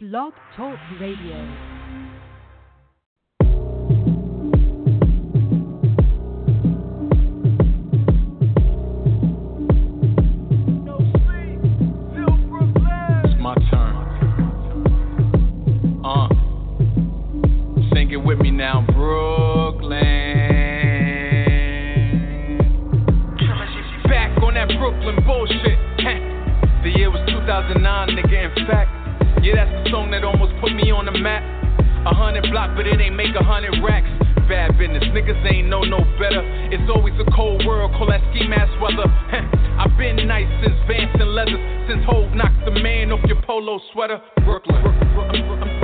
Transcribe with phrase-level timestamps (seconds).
[0.00, 1.34] Blog Talk Radio.
[13.24, 13.96] It's my turn.
[16.04, 16.28] Uh,
[18.24, 19.98] with me now, Brooklyn.
[24.04, 25.78] Back on that Brooklyn bullshit.
[26.84, 28.56] The year was 2009, nigga.
[28.56, 28.87] In fact,
[29.90, 31.42] song that almost put me on the map.
[32.06, 34.08] A hundred block, but it ain't make a hundred racks.
[34.48, 36.40] Bad business, niggas ain't know no better.
[36.72, 39.04] It's always a cold world, call that ski mask weather.
[39.80, 43.80] I've been nice since Vance and Leathers, since Hove knocked the man off your polo
[43.92, 44.20] sweater.
[44.44, 44.80] Brooklyn,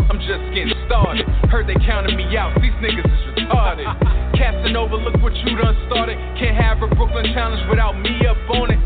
[0.09, 1.29] I'm, just getting started.
[1.53, 3.85] Heard they counted me out, these niggas is retarded.
[4.39, 6.17] Casanova, look what you done started.
[6.41, 8.81] Can't have a Brooklyn challenge without me up on it.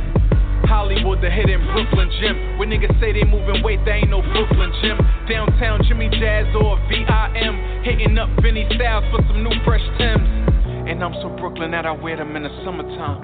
[0.68, 2.58] Hollywood, the hidden Brooklyn gym.
[2.58, 4.98] When niggas say they moving weight, they ain't no Brooklyn gym.
[5.26, 7.56] Downtown Jimmy Jazz or VIM.
[7.82, 10.47] Hitting up Vinny Styles for some new fresh Tims.
[10.88, 13.20] And I'm so Brooklyn that I wear them in the summertime.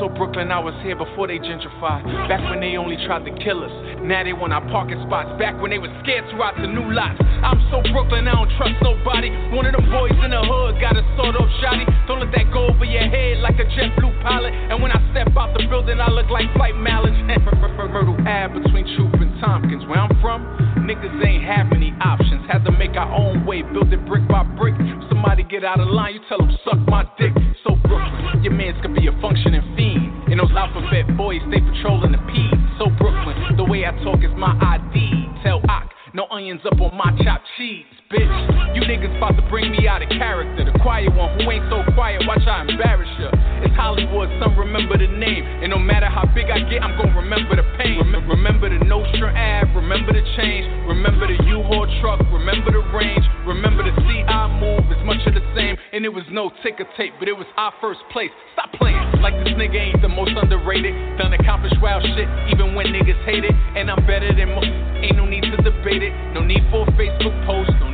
[0.00, 2.08] So Brooklyn, I was here before they gentrified.
[2.24, 3.74] Back when they only tried to kill us.
[4.00, 5.28] Now they want our parking spots.
[5.36, 7.20] Back when they was scared to out the new lots.
[7.44, 9.28] I'm so Brooklyn, I don't trust nobody.
[9.52, 11.84] One of them boys in the hood got a sawed off shotty.
[12.08, 14.56] Don't let that go over your head like a JetBlue pilot.
[14.72, 17.12] And when I step out the building, I look like Flight Malice.
[17.92, 19.84] Myrtle Ave between Throop and Tompkins.
[19.84, 20.48] Where I'm from,
[20.92, 22.44] niggas ain't have many options.
[22.50, 24.74] Had to make our own way, build it brick by brick.
[25.08, 27.32] Somebody get out of line, you tell them suck my dick.
[27.64, 30.30] So Brooklyn, your mans could be a functioning fiend.
[30.30, 32.52] And those alphabet boys, they patrolling the P's.
[32.78, 35.42] So Brooklyn, the way I talk is my ID.
[35.42, 38.76] Tell Ock, no onions up on my chopped cheese, bitch.
[38.76, 40.68] You niggas about to bring me out of character.
[40.68, 43.32] The quiet one who ain't so quiet, watch I embarrass ya.
[43.64, 45.44] It's Hollywood, some remember the name.
[45.64, 47.96] And no matter how big I get, I'm gonna remember the pain.
[48.00, 50.68] Rem- remember the Nostrand Ave, remember the change.
[50.88, 53.24] Remember the U-Haul truck, remember the range.
[53.48, 55.76] Remember the CI move, it's much of the same.
[55.92, 58.32] And it was no ticker tape, but it was our first place.
[58.52, 60.92] Stop playing like this nigga ain't the most underrated.
[61.16, 63.54] Done accomplished wild shit, even when niggas hate it.
[63.76, 66.12] And I'm better than most, ain't no need to debate it.
[66.34, 67.91] No need for a Facebook post, no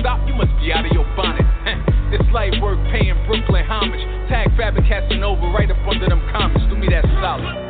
[0.00, 1.44] stop, you must be out of your bonnet.
[2.10, 4.00] This light work paying Brooklyn homage.
[4.28, 6.64] Tag Fabric Casanova right up under them comments.
[6.68, 7.69] Do me that solid.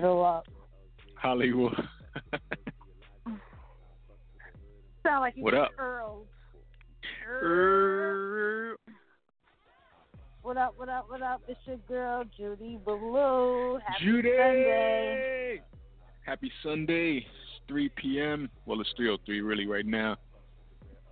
[0.00, 0.46] Boy up.
[1.22, 1.86] Holliewood.
[5.02, 5.70] Sound like you What up?
[5.78, 6.26] Earled.
[7.26, 8.76] Er,
[10.42, 10.74] What up?
[10.76, 11.06] What up?
[11.08, 11.42] What up?
[11.48, 13.78] It's your girl Judy Blu.
[13.86, 14.30] Happy Judy.
[14.30, 15.60] Sunday.
[16.24, 17.16] Happy Sunday.
[17.18, 17.26] It's
[17.68, 18.50] 3 p.m.
[18.66, 20.16] Well, it's 3:03 really right now.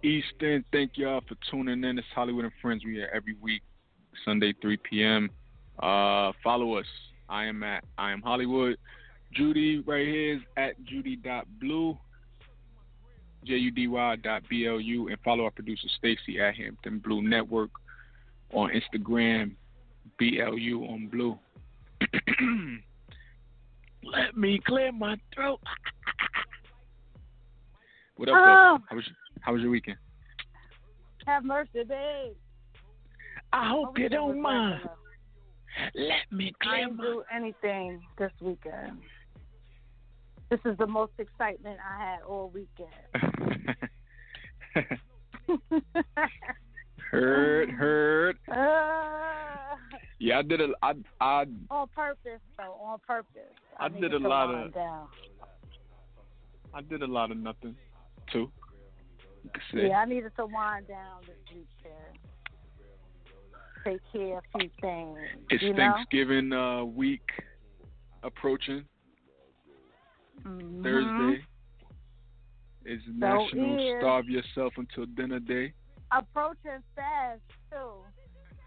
[0.03, 0.65] Eastern.
[0.73, 1.99] Thank y'all for tuning in.
[1.99, 2.85] It's Holliewood and Friends.
[2.85, 3.63] We are every week,
[4.25, 5.31] Sunday 3 p.m.
[5.79, 6.87] Uh, follow us.
[7.29, 8.77] I am at I am Holliewood.
[9.33, 11.99] Judy right here is at judy.blu.
[13.45, 17.71] J-U-D-Y dot B-L-U and follow our producer Stacy at Hampton Blue Network
[18.53, 19.53] on Instagram,
[20.17, 21.37] B-L-U on Blue.
[24.05, 25.61] Let me clear my throat.
[28.17, 28.79] What up, Oh.
[28.89, 29.05] How was,
[29.41, 29.97] how was your weekend?
[31.27, 32.35] Have mercy, babe.
[33.53, 34.83] I hope you don't mind.
[35.95, 39.01] Let me I clear didn't my do anything this weekend.
[40.51, 42.91] This is the most excitement I had all weekend.
[47.11, 48.37] heard, heard.
[48.51, 49.77] Uh,
[50.19, 52.77] Yeah, I did a, I, I, on purpose, though.
[52.83, 53.41] On purpose.
[53.79, 55.09] I did a lot of- Down.
[56.75, 57.77] I did a lot of nothing
[58.33, 58.51] too.
[59.45, 59.89] You could say.
[59.89, 62.19] Yeah, I needed to wind down this weekend.
[63.85, 65.19] Take care of a few things.
[65.51, 65.77] It's you know?
[65.77, 67.23] Thanksgiving uh, week
[68.23, 68.85] approaching.
[70.45, 70.83] Mhm.
[70.83, 71.45] Thursday.
[72.85, 74.01] It's National is.
[74.01, 75.73] Starve Yourself Until Dinner Day.
[76.11, 77.41] Approaching fast
[77.71, 77.93] too.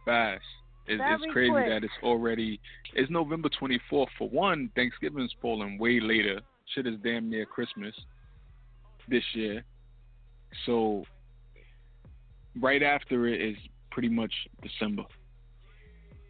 [0.05, 0.43] Fast.
[0.87, 1.67] It's, it's crazy quick.
[1.67, 2.59] that it's already
[2.93, 4.07] it's November 24th.
[4.17, 6.39] For one, Thanksgiving's falling way later.
[6.73, 7.93] Shit is damn near Christmas
[9.07, 9.63] this year.
[10.65, 11.03] So
[12.61, 13.57] right after it is
[13.95, 15.03] pretty much December.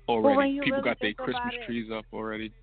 [0.08, 2.54] Already, people really got their Christmas it- trees up already.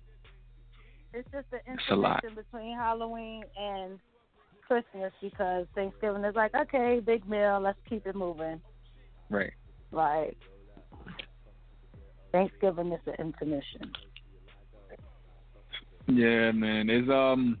[1.13, 1.45] It's just
[1.89, 2.23] the lot.
[2.35, 3.99] between Halloween and
[4.65, 8.59] Christmas because Thanksgiving is like, okay, big meal, let's keep it moving.
[9.29, 9.51] Right.
[9.91, 10.37] Like
[12.31, 13.91] Thanksgiving is the intermission.
[16.07, 16.89] Yeah, man.
[16.89, 17.59] It's um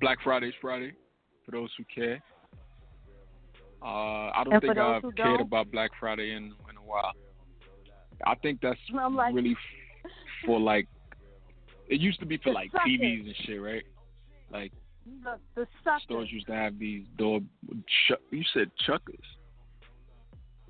[0.00, 0.92] Black Friday's Friday
[1.44, 2.22] for those who care.
[3.86, 7.12] Uh, I don't And think I've cared about Black Friday in in a while.
[8.26, 9.56] I think that's like, really
[10.44, 10.88] for like
[11.88, 12.88] it used to be for like suckers.
[12.88, 13.84] TVs and shit, right?
[14.50, 14.72] Like
[15.22, 17.40] the, the suckers, stores used to have these door.
[17.86, 19.24] Ch- you said chuckers.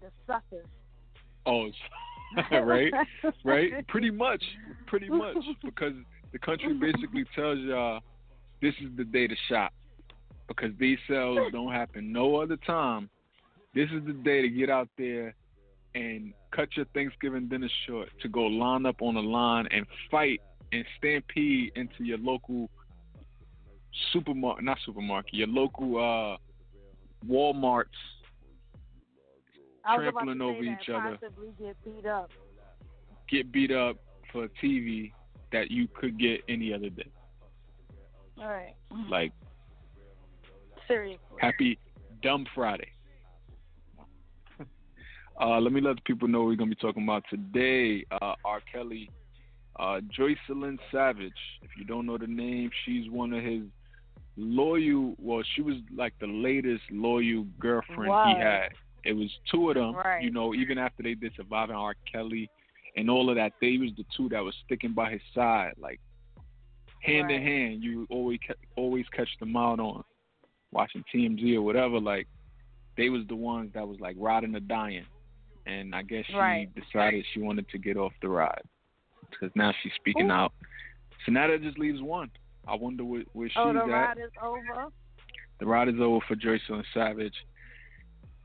[0.02, 0.66] the suckers.
[1.46, 1.68] Oh,
[2.52, 2.92] right,
[3.44, 3.86] right.
[3.88, 4.44] Pretty much,
[4.86, 5.94] pretty much, because
[6.32, 8.00] the country basically tells y'all
[8.60, 9.72] this is the day to shop
[10.48, 13.08] because these sales don't happen no other time.
[13.74, 15.34] This is the day to get out there
[15.94, 20.40] and cut your Thanksgiving dinner short to go line up on the line and fight
[20.72, 22.70] and stampede into your local
[24.12, 26.36] supermarket, not supermarket, your local uh
[27.26, 27.86] Walmarts
[29.84, 31.18] I was about trampling over each other.
[31.58, 32.30] Get beat up.
[33.28, 33.96] get beat up
[34.32, 35.12] for a TV
[35.52, 37.10] that you could get any other day.
[38.38, 38.74] All right.
[39.08, 39.32] Like
[40.88, 41.18] Seriously.
[41.40, 41.78] happy
[42.22, 42.88] dumb Friday.
[45.38, 48.06] Uh, let me let the people know what we're gonna be talking about today.
[48.10, 48.62] Uh, R.
[48.72, 49.10] Kelly,
[49.78, 51.30] uh, Joycelyn Savage.
[51.60, 53.64] If you don't know the name, she's one of his
[54.38, 55.14] loyal.
[55.18, 58.68] Well, she was like the latest loyal girlfriend he had.
[59.04, 59.96] It was two of them.
[59.96, 60.22] Right.
[60.22, 61.94] You know, even after they did Surviving R.
[62.10, 62.48] Kelly
[62.96, 66.00] and all of that, they was the two that was sticking by his side, like
[67.02, 67.82] hand in hand.
[67.84, 68.40] You always
[68.74, 70.02] always catch them out on
[70.72, 72.00] watching TMZ or whatever.
[72.00, 72.26] Like
[72.96, 75.06] they was the ones that was like riding or dying,
[75.66, 76.68] and I guess she Right.
[76.74, 78.62] decided she wanted to get off the ride
[79.30, 80.34] because now she's speaking Ooh.
[80.34, 80.52] out.
[81.24, 82.30] So now that just leaves one.
[82.68, 83.86] I wonder where, where she's Oh, the at.
[83.86, 84.86] ride is over.
[85.58, 87.34] The ride is over for Joycelyn Savage.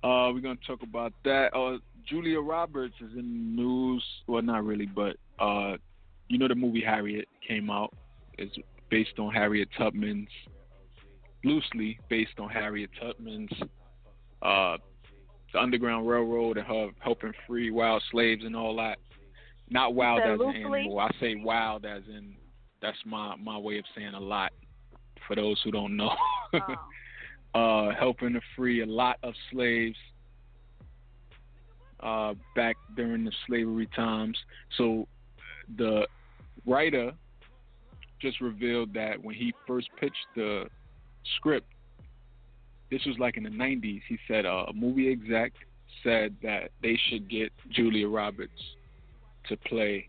[0.03, 1.53] Uh, we're gonna talk about that.
[1.55, 1.77] Uh,
[2.07, 4.03] Julia Roberts is in the news.
[4.27, 5.77] Well, not really, but uh,
[6.27, 7.93] you know the movie Harriet came out.
[8.37, 8.55] It's
[8.89, 10.29] based on Harriet Tubman's,
[11.43, 13.51] loosely based on Harriet Tubman's,
[14.41, 14.77] uh,
[15.53, 18.97] the Underground Railroad and her helping free wild slaves and all that.
[19.69, 20.79] Not wild as in loosely?
[20.81, 20.99] animal.
[20.99, 22.35] I say wild as in
[22.81, 24.51] that's my my way of saying a lot.
[25.27, 26.11] For those who don't know.
[27.53, 27.89] Oh.
[27.89, 29.97] uh, helping to free a lot of slaves
[32.01, 34.37] uh, back during the slavery times.
[34.77, 35.07] So
[35.77, 36.07] the
[36.65, 37.11] writer
[38.21, 40.65] just revealed that when he first pitched the
[41.37, 41.67] script,
[42.89, 44.01] this was like in the 90s.
[44.07, 45.53] He said uh, a movie exec
[46.03, 48.51] said that they should get Julia Roberts
[49.49, 50.07] to play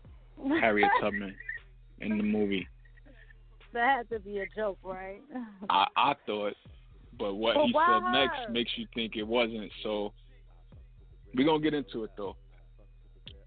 [0.59, 1.35] Harriet Tubman
[1.99, 2.67] in the movie.
[3.73, 5.21] that had to be a joke, right?
[5.69, 6.53] I, I thought,
[7.17, 9.71] but what But he why said next makes you think it wasn't.
[9.83, 10.13] So
[11.35, 12.35] we're gonna get into it though.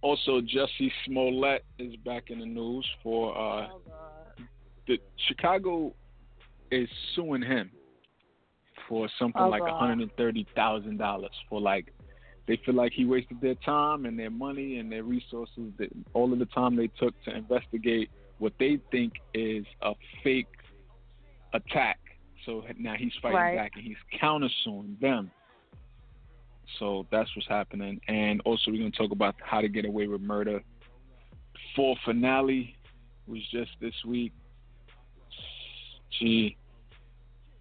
[0.02, 3.80] Also, Jussie Smollett is back in the news for uh, oh
[4.86, 5.92] the Chicago
[6.70, 7.70] is suing him
[8.88, 11.92] for something Oh, like one hundred and thirty thousand dollars for like
[12.46, 16.32] they feel like he wasted their time and their money and their resources, that all
[16.32, 18.08] of the time they took to investigate
[18.38, 19.92] what they think is a
[20.22, 20.46] fake
[21.54, 21.98] attack.
[22.44, 23.56] So now he's fighting Right.
[23.56, 25.30] back and he's countersuing them.
[26.78, 28.00] So that's what's happening.
[28.06, 30.62] And also we're gonna talk about how to get away with murder.
[31.74, 32.76] Full finale
[33.26, 34.32] was just this week.
[36.18, 36.56] Gee,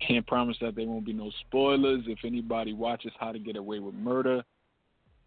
[0.05, 2.03] can't promise that there won't be no spoilers.
[2.07, 4.43] If anybody watches How to Get Away with Murder,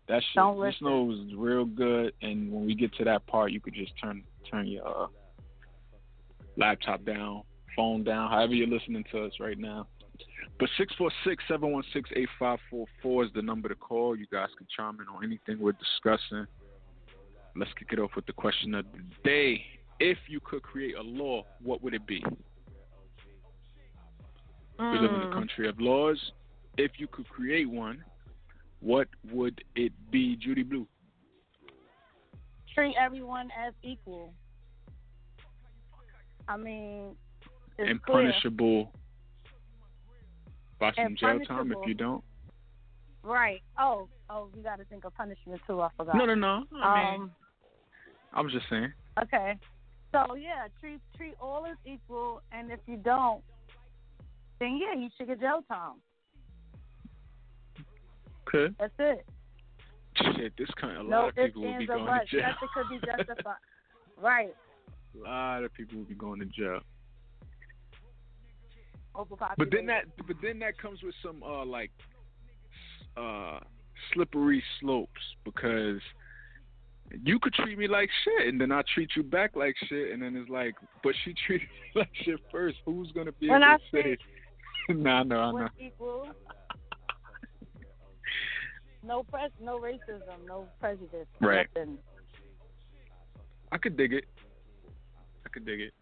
[0.09, 0.87] that shit Don't this listen.
[0.87, 2.13] know was real good.
[2.23, 5.07] And when we get to that part, you could just turn turn your uh,
[6.57, 7.43] laptop down,
[7.77, 9.87] phone down, however you're listening to us right now.
[10.59, 10.71] But
[11.51, 14.17] 646-716-8544 is the number to call.
[14.17, 16.47] You guys can chime in on anything we're discussing.
[17.55, 19.65] Let's kick it off with the question of the day.
[20.01, 22.25] If you could create a law, what would it be?
[24.79, 25.33] We live in a Mm.
[25.33, 26.33] country of laws.
[26.77, 28.05] If you could create one,
[28.81, 30.87] what would it be, Judy Blu?
[32.75, 34.33] treat everyone as equal.
[36.47, 37.17] I mean,
[37.77, 38.31] it's and clear.
[38.31, 38.93] punishable
[40.79, 42.23] by some And jail time if you don't.
[43.25, 43.61] Right.
[43.81, 45.81] Oh, oh, you got to think of punishment too.
[45.81, 46.15] I forgot.
[46.15, 46.65] No, no, no.
[46.81, 47.33] I mean, Um.
[48.33, 48.93] I was just saying.
[49.25, 49.59] Okay.
[50.13, 53.43] So yeah, treat treat all as equal, and if you don't,
[54.61, 55.95] then yeah, you should get jail time.
[58.49, 58.75] Okay.
[58.79, 59.27] That's it.
[60.17, 62.41] Shit, this kind of a No lot of people will be going to jail.
[62.41, 63.55] Nothing could be justified.
[64.21, 64.55] right.
[65.15, 66.81] A lot of people will be going to jail.
[69.57, 71.91] But then that, but then that comes with some uh like,
[73.17, 73.59] uh,
[74.13, 76.01] slippery slopes because
[77.25, 80.23] you could treat me like shit, and then I treat you back like shit, and
[80.23, 82.79] then it's like, but she treated me like shit first.
[82.85, 84.19] Who's gonna be When able I to say?
[84.95, 85.69] nah, no, I know.
[85.79, 86.27] equal.
[89.05, 91.27] No pres, no racism, no prejudice.
[91.41, 91.67] Right.
[91.77, 91.99] Nothing.
[93.71, 94.25] I could dig it.
[95.47, 95.93] I could dig it.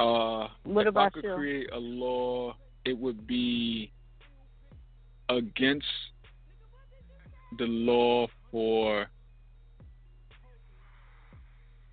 [0.00, 1.34] Uh, What if about I could you?
[1.34, 3.90] create a law, it would be
[5.28, 5.86] against
[7.58, 9.06] the law for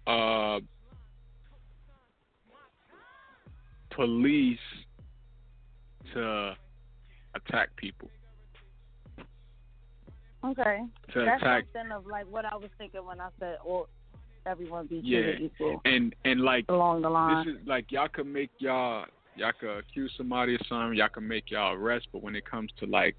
[0.05, 0.59] uh,
[3.95, 4.59] police
[6.13, 6.55] to
[7.35, 8.09] attack people.
[10.43, 10.81] Okay.
[11.13, 13.87] To That's attack something of like what I was thinking when I said, "Or
[14.45, 15.21] everyone be Yeah.
[15.21, 17.45] treated equal." and and like Along the line.
[17.45, 21.27] this is like y'all can make y'all y'all can accuse somebody of something, y'all can
[21.27, 23.15] make y'all arrest, but when it comes to like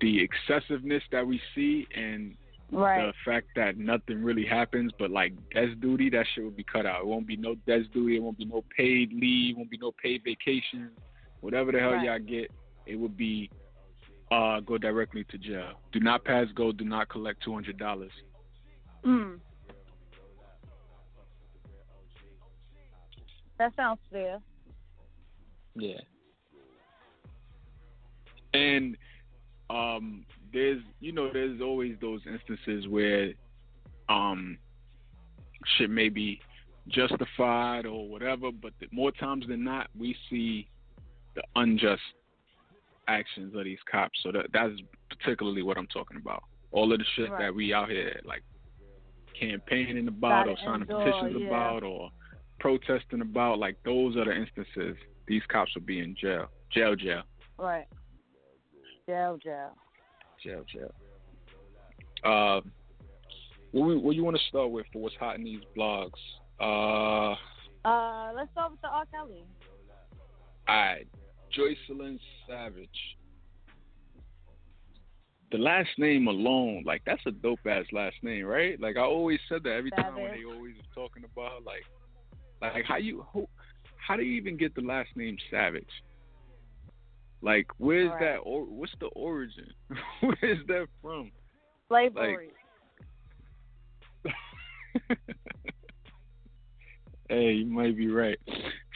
[0.00, 2.36] the excessiveness that we see and
[2.72, 3.06] right.
[3.06, 6.86] the fact that nothing really happens but like desk duty, that shit would be cut
[6.86, 7.02] out.
[7.02, 9.92] It won't be no desk duty, it won't be no paid leave, won't be no
[10.02, 10.90] paid vacation,
[11.40, 12.04] whatever the hell Right.
[12.06, 12.50] y'all get,
[12.86, 13.50] it would be
[14.30, 15.80] uh go directly to jail.
[15.92, 18.12] Do not pass go, do not collect two hundred dollars.
[19.04, 19.38] Mm.
[23.58, 24.38] That sounds fair.
[25.74, 26.00] Yeah.
[28.54, 28.96] And
[29.70, 33.32] um there's you know there's always those instances where
[34.08, 34.58] um
[35.78, 36.40] shit may be
[36.88, 40.68] justified or whatever, but the, more times than not we see
[41.34, 42.02] the unjust
[43.08, 44.18] actions of these cops.
[44.22, 44.74] So that that's
[45.08, 46.42] particularly what I'm talking about.
[46.72, 47.46] All of the shit Right.
[47.46, 48.42] that we out here like
[49.38, 51.46] campaigning about or Gotta signing petitions yeah.
[51.46, 52.10] about or
[52.60, 56.46] protesting about, like those are the instances these cops will be in jail.
[56.72, 57.22] Jail, jail.
[57.58, 57.86] Right.
[59.06, 59.76] Jail, jail.
[60.42, 60.92] Jail, jail.
[62.24, 62.60] Uh,
[63.72, 66.10] what, we, what you want to start with for what's hot in these blogs?
[66.60, 67.34] Uh,
[67.84, 69.04] Uh, let's start with the R.
[69.12, 69.44] Kelly.
[70.68, 71.06] alright.
[71.56, 72.18] Joycelyn
[72.48, 72.88] Savage.
[75.50, 78.80] The last name alone, like that's a dope ass last name, right?
[78.80, 82.84] Like I always said that every time when they always talking about her, like, like
[82.86, 83.46] how you who,
[83.96, 85.84] how do you even get the last name Savage?
[87.42, 88.20] Like, where's Right.
[88.20, 88.36] that?
[88.38, 89.66] Or what's the origin?
[90.20, 91.32] Where's that from?
[91.88, 92.50] Slavery.
[97.28, 98.38] hey, you might be right.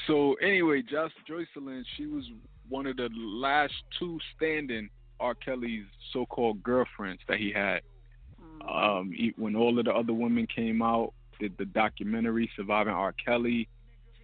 [0.06, 2.24] So anyway, Josh Joycelyn, she was
[2.68, 4.88] one of the last two standing
[5.18, 5.34] R.
[5.34, 7.80] Kelly's so-called girlfriends that he had.
[8.40, 9.00] Mm.
[9.00, 13.12] Um, e- when all of the other women came out, did the documentary "Surviving R.
[13.12, 13.68] Kelly."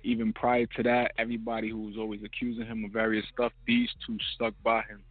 [0.05, 4.17] Even prior to that, everybody who was always accusing him of various stuff, these two
[4.35, 5.03] stuck by him.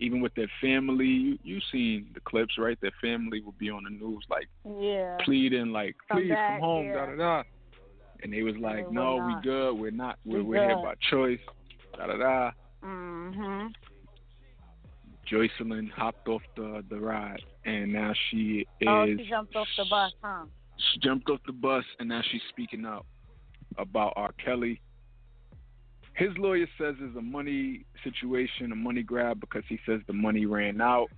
[0.00, 2.78] Even with their family, you you seen the clips, right?
[2.80, 4.48] Their family would be on the news like
[4.80, 5.16] yeah.
[5.24, 6.94] pleading like, Come please back, come home, yeah.
[6.94, 7.42] da da da.
[8.22, 9.72] And they was like, we're no, we good.
[9.74, 10.18] We're not.
[10.24, 11.40] We're, We we're here by choice.
[11.96, 12.50] Da da da.
[12.84, 13.72] Mhm.
[15.30, 18.88] Joycelyn hopped off the the ride, and now she is.
[18.88, 20.44] Oh, she jumped off the bus, huh?
[20.76, 23.04] She jumped off the bus, and now she's speaking out
[23.78, 24.32] about R.
[24.44, 24.80] Kelly.
[26.14, 30.46] His lawyer says it's a money situation, a money grab, because he says the money
[30.46, 31.08] ran out.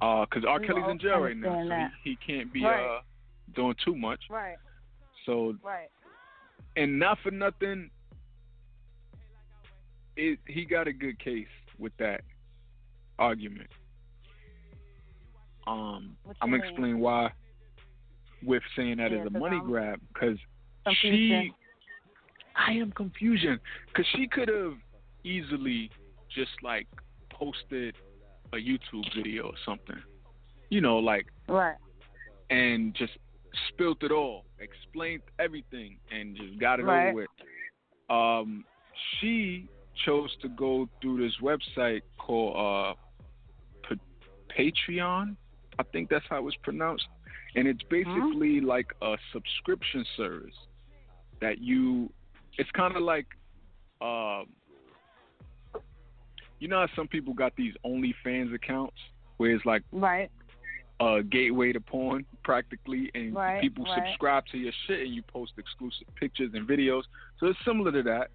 [0.00, 0.58] Uh, because R.
[0.58, 2.98] We Kelly's in jail right now, so he, he can't be Right.
[2.98, 3.00] uh
[3.54, 4.20] doing too much.
[4.30, 4.56] Right.
[5.26, 5.90] So Right.
[6.76, 7.90] and not for nothing,
[10.16, 11.46] it he got a good case
[11.78, 12.22] with that
[13.18, 13.68] argument.
[15.66, 17.32] Um, I'm gonna explain why.
[18.42, 20.36] With saying that Yeah, is a money I'm grab, because
[20.84, 21.42] Confusion.
[21.44, 21.52] she,
[22.56, 23.58] I am confusion,
[23.88, 24.74] because she could have
[25.24, 25.90] easily
[26.34, 26.86] just like
[27.30, 27.94] posted
[28.52, 30.00] a YouTube video or something,
[30.70, 31.76] you know, like Right.
[32.50, 33.12] and just
[33.68, 37.08] spilt it all, explained everything, and just got it Right.
[37.08, 37.30] over with.
[38.10, 38.64] Um,
[39.20, 39.68] she
[40.04, 42.94] chose to go through this website called uh,
[43.88, 45.36] Pa- Patreon,
[45.78, 47.06] I think that's how it's pronounced,
[47.54, 48.66] and it's basically Mm-hmm.
[48.66, 50.54] like a subscription service
[51.42, 52.10] that you.
[52.56, 53.26] It's kind of like,
[54.00, 54.44] uh,
[56.58, 58.96] you know how some people got these OnlyFans accounts
[59.36, 60.30] where it's like Right.
[61.00, 63.94] a gateway to porn practically, and Right, people right.
[63.94, 67.02] subscribe to your shit and you post exclusive pictures and videos.
[67.38, 68.30] So it's similar to that,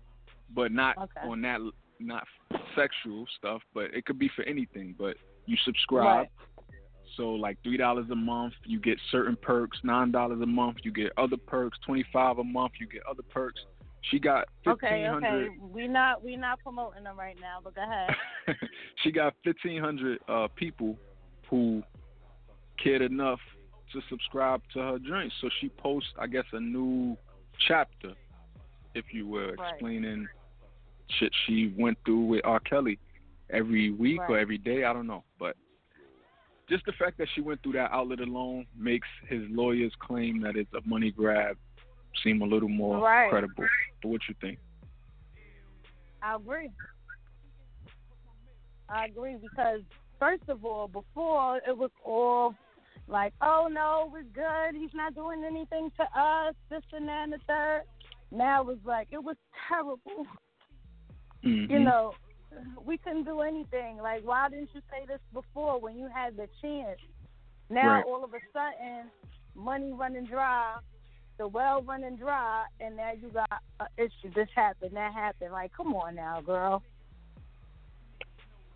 [0.50, 1.28] but not Okay.
[1.28, 1.62] on that
[2.00, 2.28] not
[2.76, 4.94] sexual stuff, but it could be for anything.
[4.98, 6.06] But you subscribe.
[6.06, 6.30] Right.
[7.18, 9.78] So like three dollars a month, you get certain perks.
[9.84, 11.78] Nine dollars a month, you get other perks.
[11.86, 13.60] Twenty five a month, you get other perks.
[14.12, 15.50] She got fifteen Okay, hundred.
[15.50, 15.58] okay.
[15.74, 18.10] We not we not promoting them right now, but go ahead.
[19.04, 20.96] she got fifteen hundred uh, people
[21.50, 21.82] who
[22.82, 23.40] cared enough
[23.94, 25.34] to subscribe to her joint.
[25.42, 27.18] So she posts, I guess, a new
[27.68, 28.14] chapter,
[28.94, 29.72] if you will, Right.
[29.72, 30.28] explaining
[31.20, 32.60] shit she went through with R.
[32.60, 33.00] Kelly
[33.50, 34.84] every week or every day.
[34.84, 35.56] I don't know, but
[36.70, 40.56] just the fact that she went through that outlet alone makes his lawyer's claim that
[40.56, 41.58] it's a money grab
[42.24, 43.30] seem a little more Right.
[43.30, 43.66] credible.
[44.02, 44.60] But what you think?
[46.22, 46.72] I agree.
[48.90, 49.82] I agree because
[50.20, 52.56] first of all, before it was all
[53.08, 54.76] like, oh no, we're good.
[54.80, 56.56] He's not doing anything to us.
[56.70, 57.82] This and that and the third.
[58.32, 60.02] Now it was like it was terrible.
[61.44, 61.84] You Mhm.
[61.84, 62.16] know,
[62.86, 63.98] we couldn't do anything.
[63.98, 67.00] Like, why didn't you say this before when you had the chance?
[67.70, 68.06] Now Right.
[68.06, 69.12] all of a sudden,
[69.56, 70.78] money running dry,
[71.38, 74.32] the well running dry, and now you got an issue.
[74.34, 75.52] This happened, that happened.
[75.52, 76.84] Like, come on now, girl.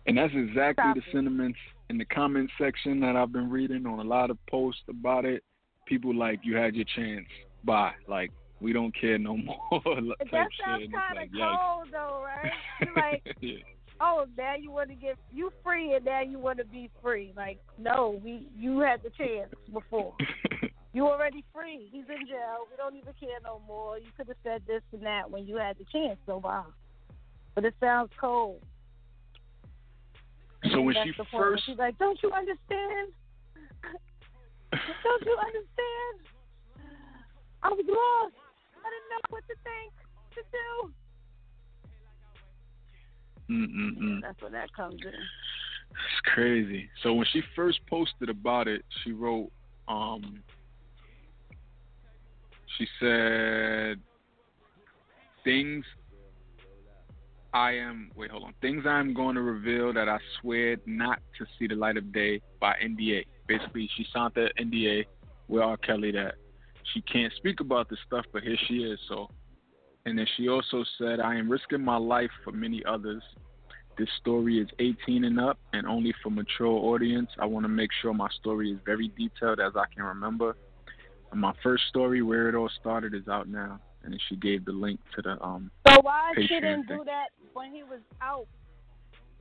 [0.06, 1.12] And that's exactly Stop the it.
[1.12, 5.24] sentiments in the comment section that I've been reading on a lot of posts about
[5.24, 5.44] it.
[5.86, 7.26] People like you had your chance.
[7.64, 7.92] Bye.
[8.08, 8.30] Like
[8.62, 9.58] we don't care no more.
[9.84, 11.58] that sounds kind like, of yikes.
[11.60, 12.52] cold, though, right?
[12.96, 13.56] Like, yeah.
[14.00, 17.32] oh, now you want to get you free, and now you want to be free.
[17.36, 20.14] Like, no, we you had the chance before.
[20.94, 21.88] You already free.
[21.90, 22.68] He's in jail.
[22.70, 23.96] We don't even care no more.
[23.96, 26.18] You could have said this and that when you had the chance.
[26.26, 26.66] So wow.
[27.54, 28.60] But it sounds cold.
[30.70, 31.28] so when she point.
[31.32, 33.08] First she's like, "Don't you understand?
[34.70, 36.28] Don't you understand?
[37.62, 38.34] I was lost.
[38.82, 39.92] I didn't know what to think,
[40.34, 40.92] to do."
[43.50, 44.20] Mm-mm-mm.
[44.22, 45.08] That's where that comes in.
[45.10, 46.88] It's crazy.
[47.02, 49.50] So when she first posted about it, she wrote,
[49.88, 50.42] um,
[52.78, 54.00] she said,
[55.44, 55.84] things
[57.52, 58.54] I am, wait, hold on.
[58.62, 62.12] Things I am going to reveal that I swear not to see the light of
[62.12, 63.24] day by NDA.
[63.46, 65.04] Basically, she signed the NDA
[65.48, 65.76] with R.
[65.76, 66.36] Kelly that
[66.92, 68.98] she can't speak about this stuff, but here she is.
[69.08, 69.28] So,
[70.06, 73.22] and then she also said, I am risking my life for many others.
[73.98, 77.28] This story is 18 and up and only for mature audience.
[77.38, 80.56] I want to make sure my story is very detailed as I can remember.
[81.30, 83.80] And my first story, where it all started, is out now.
[84.02, 85.70] And then she gave the link to the um.
[85.88, 86.98] So why she Patreon didn't thing.
[86.98, 88.46] do that when he was out?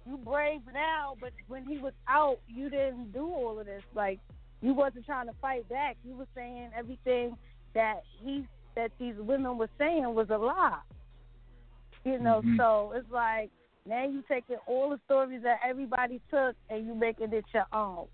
[0.05, 3.83] You brave now, but when he was out, you didn't do all of this.
[3.95, 4.19] Like
[4.61, 5.97] you wasn't trying to fight back.
[6.03, 7.35] You were saying everything
[7.73, 8.45] that he
[8.75, 10.79] that these women were saying was a lie.
[12.05, 12.57] You know, Mhm.
[12.57, 13.51] so it's like
[13.85, 18.07] now you taking all the stories that everybody took and you making it your own.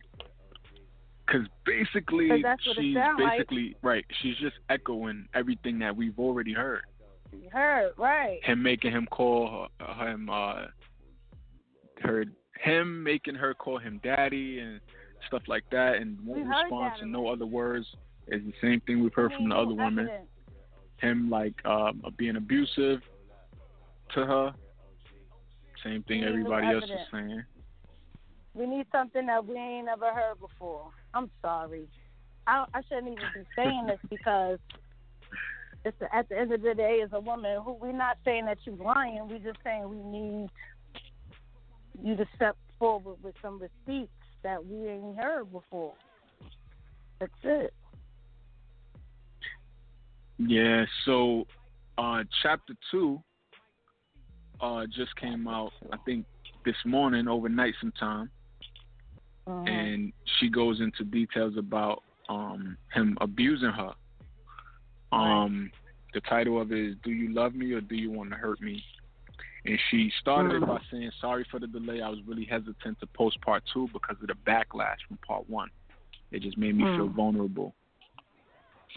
[1.25, 3.31] Because basically, 'Cause that's what it she's sound like.
[3.37, 4.05] basically right.
[4.21, 6.83] She's just echoing everything that we've already heard.
[7.51, 8.43] Heard right?
[8.43, 10.67] Him making him call her, him, uh,
[12.01, 12.25] her,
[12.57, 14.79] him making her call him daddy and
[15.27, 17.85] stuff like that, and We won't heard respond that to no other words.
[18.27, 20.05] Is the same thing we've heard from the other women.
[20.05, 20.27] evidence.
[20.97, 23.01] Him like um, being abusive
[24.15, 24.53] to her.
[25.83, 27.43] Same thing We need no everybody else is saying.
[28.53, 30.89] We need something that we ain't never heard before.
[31.13, 31.87] I'm sorry.
[32.47, 34.59] I I shouldn't even be saying this because
[35.85, 38.57] it's at the end of the day, as a woman, who we're not saying that
[38.65, 39.27] you're lying.
[39.29, 40.49] We're just saying we need
[42.03, 44.11] you to step forward with some receipts
[44.47, 45.91] that we ain't heard before.
[47.19, 47.73] That's it.
[50.39, 51.45] Yeah, so
[51.97, 53.21] uh chapter two
[54.61, 56.25] uh just came out I think
[56.65, 58.29] this morning, overnight sometime,
[59.49, 59.67] Mhm.
[59.67, 63.93] and she goes into details about um him abusing her.
[65.11, 65.69] Um
[66.13, 68.61] the title of it is Do You Love Me or Do You Want to Hurt
[68.61, 68.81] Me?
[69.67, 72.01] And she started it by saying, Sorry for the delay.
[72.01, 75.69] I was really hesitant to post part two because of the backlash from part one.
[76.31, 77.15] It just made me feel Mm.
[77.15, 77.75] vulnerable.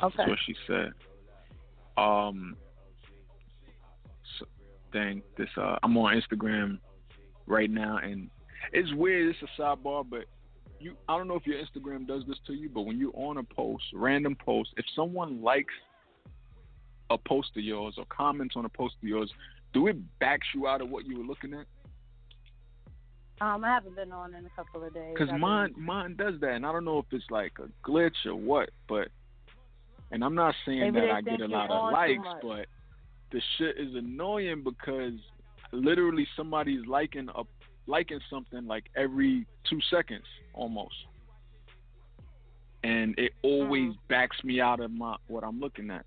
[0.00, 0.14] Okay.
[0.16, 0.92] That's what she said.
[1.96, 2.56] Um,
[4.38, 4.46] so,
[4.92, 6.78] dang, this uh, I'm on Instagram
[7.46, 8.30] right now, and
[8.72, 9.34] it's weird.
[9.34, 10.24] It's a sidebar, but
[10.78, 13.38] you I don't know if your Instagram does this to you, but when you're on
[13.38, 15.74] a post, random post, if someone likes
[17.10, 19.30] a post of yours or comments on a post of yours,
[19.72, 21.66] do it backs you out of what you were looking at?
[23.40, 25.14] Um, I haven't been on in a couple of days.
[25.14, 28.26] Because I've mine mine does that, and I don't know if it's like a glitch
[28.26, 29.08] or what, but
[30.10, 32.66] and I'm not saying that I get a lot of likes, but
[33.32, 35.14] the shit is annoying because
[35.72, 37.44] literally somebody's liking a
[37.86, 40.94] liking something like every two seconds almost,
[42.84, 43.98] and it always Mm.
[44.08, 46.04] backs me out of my what I'm looking at.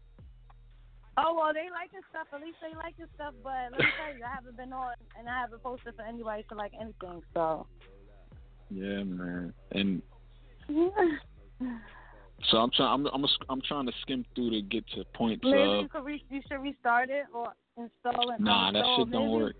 [1.18, 2.28] Oh well, they like liking stuff.
[2.34, 3.34] At least they like liking stuff.
[3.44, 6.44] But let me tell you, I haven't been on and I haven't posted for anybody
[6.50, 7.22] to like anything.
[7.34, 7.68] So.
[8.70, 10.02] Yeah, man, and
[12.50, 13.06] so I'm trying.
[13.06, 15.82] I'm I'm, I'm trying to skim through to get to points Maybe of.
[15.82, 18.40] you could re- you should restart it or install it.
[18.40, 19.56] Nah, that shit don't maybe, work.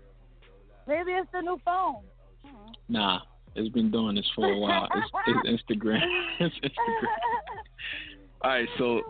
[0.88, 2.02] Maybe it's the new phone.
[2.44, 2.72] Hmm.
[2.88, 3.20] Nah,
[3.54, 4.88] it's been doing this for a while.
[4.94, 5.10] It's,
[5.46, 6.00] it's Instagram.
[6.40, 7.14] it's Instagram.
[8.42, 9.00] All right, so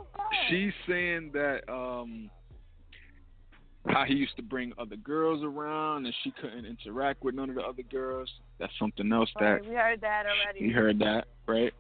[0.49, 2.31] she's saying that um
[3.87, 7.57] how he used to bring other girls around and she couldn't interact with none of
[7.57, 8.31] the other girls.
[8.59, 10.65] That's something else that Right, we heard that already.
[10.65, 11.73] you heard that, right?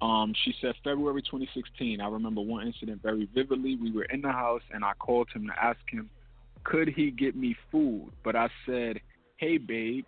[0.00, 2.00] Um, she said February 2016.
[2.00, 3.76] I remember one incident very vividly.
[3.76, 6.10] We were in the house and I called him to ask him,
[6.64, 8.10] could he get me food?
[8.24, 9.00] But I said,
[9.36, 10.04] hey, babe,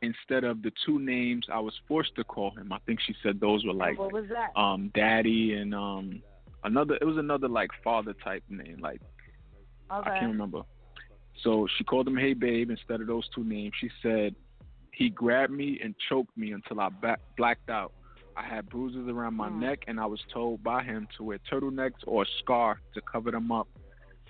[0.00, 2.72] instead of the two names I was forced to call him.
[2.72, 4.58] I think she said those were like what was that?
[4.58, 6.22] um daddy and um
[6.64, 9.00] another it was another like father type name like
[9.92, 10.10] okay.
[10.10, 10.62] I can't remember.
[11.42, 13.72] So she called him Hey Babe instead of those two names.
[13.80, 14.34] She said
[14.92, 17.92] he grabbed me and choked me until I ba- blacked out.
[18.36, 19.60] I had bruises around my Hmm.
[19.60, 23.30] neck, and I was told by him to wear turtlenecks or a scarf to cover
[23.30, 23.68] them up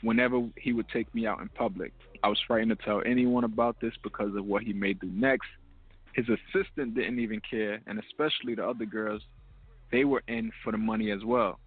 [0.02, 1.92] whenever he would take me out in public.
[2.22, 5.48] I was frightened to tell anyone about this because of what he may do next.
[6.14, 9.22] His assistant didn't even care, and especially the other girls,
[9.90, 11.58] they were in for the money as well.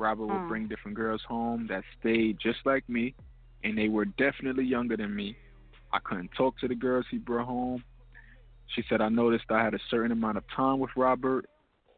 [0.00, 0.48] Robert would Hmm.
[0.48, 3.14] bring different girls home that stayed just like me,
[3.62, 5.36] and they were definitely younger than me.
[5.92, 7.84] I couldn't talk to the girls he brought home.
[8.68, 11.44] She said I noticed I had a certain amount of time with Robert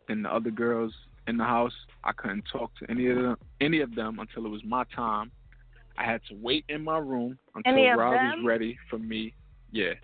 [0.09, 0.95] and the other girls
[1.27, 1.75] in the house.
[2.03, 5.31] I couldn't talk to any of them, any of them until it was my time.
[5.97, 9.35] I had to wait in my room until Rob was ready for me.
[9.71, 9.95] Yeah,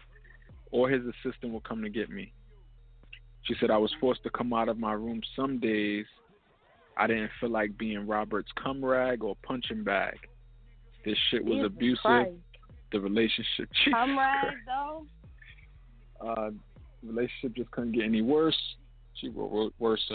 [0.70, 2.32] or his assistant will come to get me.
[3.42, 6.06] She said I was forced to come out of my room some days.
[6.98, 10.16] I didn't feel like being Robert's cum rag or punching bag.
[11.04, 12.02] This shit was Jesus abusive.
[12.02, 12.30] Christ.
[12.92, 14.56] The relationship, Jesus Comrade, Christ.
[14.66, 15.06] though.
[16.20, 16.50] Uh,
[17.02, 18.58] relationship just couldn't get any worse.
[19.14, 20.10] She wrote worse.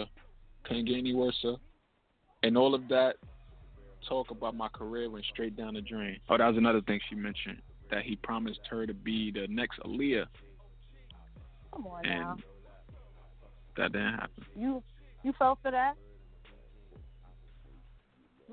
[0.65, 1.46] Couldn't get any worse.
[2.41, 3.15] And all of that
[4.10, 6.17] talk about my career went straight down the drain.
[6.30, 9.80] Oh, that was another thing she mentioned that he promised her to be the next
[9.82, 10.26] Aaliyah,
[11.74, 12.32] Come on now.
[12.32, 12.43] and
[13.78, 14.46] that didn't happen.
[14.58, 14.84] You
[15.24, 15.93] you fell for that?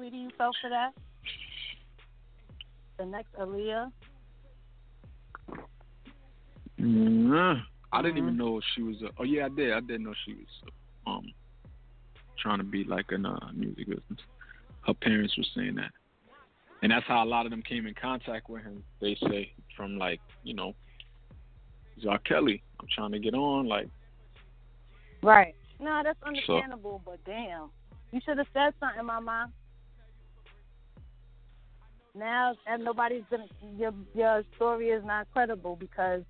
[0.00, 0.92] Sweetie, you fell for that?
[2.98, 3.92] The next Aaliyah?
[6.80, 8.38] mm I didn't even Mhm.
[8.38, 9.02] know she was.
[9.02, 9.72] A, oh yeah, I did.
[9.72, 10.72] I didn't know she was
[11.06, 11.34] um
[12.38, 14.20] trying to be like in uh, music business.
[14.86, 15.92] Her parents were saying that,
[16.80, 18.82] and that's how a lot of them came in contact with him.
[19.02, 20.74] They say from like you know,
[21.94, 22.18] he's R.
[22.20, 22.62] Kelly.
[22.80, 23.66] I'm trying to get on.
[23.66, 23.90] Like
[25.22, 25.54] Right.
[25.78, 27.70] No, that's understandable, but damn.
[28.12, 29.52] You should have said something, Mama.
[32.14, 33.46] Now, and nobody's gonna.
[33.76, 36.22] Your your story is not credible because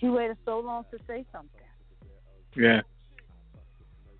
[0.00, 1.60] you waited so long to say something,
[2.56, 2.80] yeah.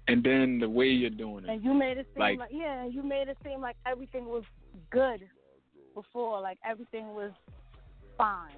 [0.06, 2.84] And then the way you're doing it, and you made it seem Like- like, yeah,
[2.84, 4.44] you made it seem like everything was
[4.90, 5.26] good
[5.94, 7.32] before, like everything was
[8.18, 8.56] fine.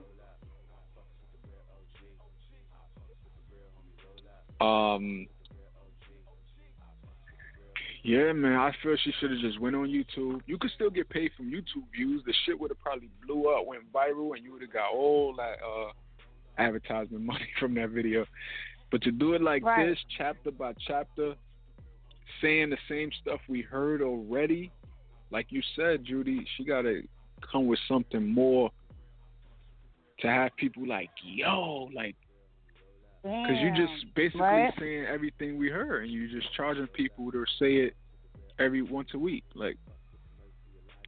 [4.61, 5.27] Um.
[8.03, 8.55] Yeah, man.
[8.55, 10.41] I feel she should have just went on YouTube.
[10.47, 12.23] You could still get paid from YouTube views.
[12.27, 15.35] The shit would have probably blew up, went viral, and you would have got all
[15.37, 15.93] that uh
[16.59, 18.27] advertisement money from that video.
[18.91, 19.87] But to do it like Right.
[19.87, 21.35] this, chapter by chapter,
[22.41, 24.73] saying the same stuff we heard already,
[25.31, 27.03] like you said, Judy, she gotta
[27.51, 28.71] come with something more
[30.21, 32.17] to have people like, yo, like
[33.23, 34.75] because you're just basically right?
[34.79, 37.95] saying everything we heard, and you're just charging people to say it
[38.59, 39.45] every once a week.
[39.55, 39.77] Like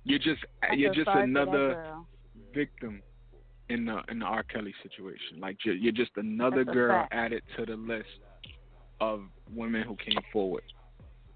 [0.05, 1.95] you're just I you're just sorry for that another
[2.55, 3.03] victim
[3.69, 4.43] in the in the R.
[4.43, 5.41] Kelly situation.
[5.41, 8.09] Like you're, you're just another That's girl added to the list
[9.01, 9.23] of
[9.53, 10.63] women who came forward.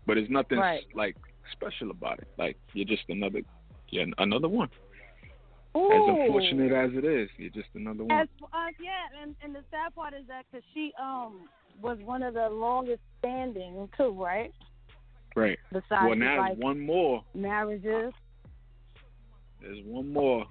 [0.06, 0.84] But there's nothing Right.
[0.94, 1.16] like
[1.52, 2.28] special about it.
[2.38, 3.40] Like you're just another,
[3.90, 4.68] yeah, another one.
[5.86, 8.20] As unfortunate as it is, you're just another one.
[8.20, 8.46] As uh,
[8.80, 11.48] yeah, and and the sad part is that because she um
[11.80, 14.52] was one of the longest standing too, right?
[15.36, 15.58] Right.
[15.72, 17.24] Besides well, now like one more.
[17.34, 18.12] marriages.
[19.60, 20.46] There's one more,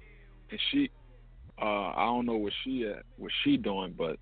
[0.50, 0.90] and she,
[1.60, 4.16] uh, I don't know what she at, what she doing, but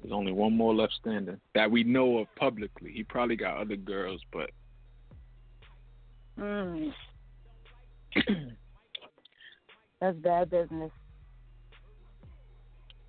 [0.00, 2.92] there's only one more left standing that we know of publicly.
[2.92, 4.50] He probably got other girls, but
[6.38, 6.92] Mm.
[10.00, 10.90] That's bad business.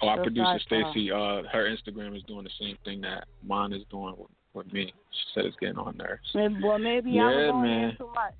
[0.01, 0.59] oh, our producer.
[0.65, 4.71] Stacy, uh, her Instagram is doing the same thing that mine is doing with, with
[4.73, 4.93] me.
[5.11, 6.21] She said it's getting on nerves.
[6.33, 7.95] Maybe, well, maybe I Yeah, was on man.
[7.97, 8.33] too much.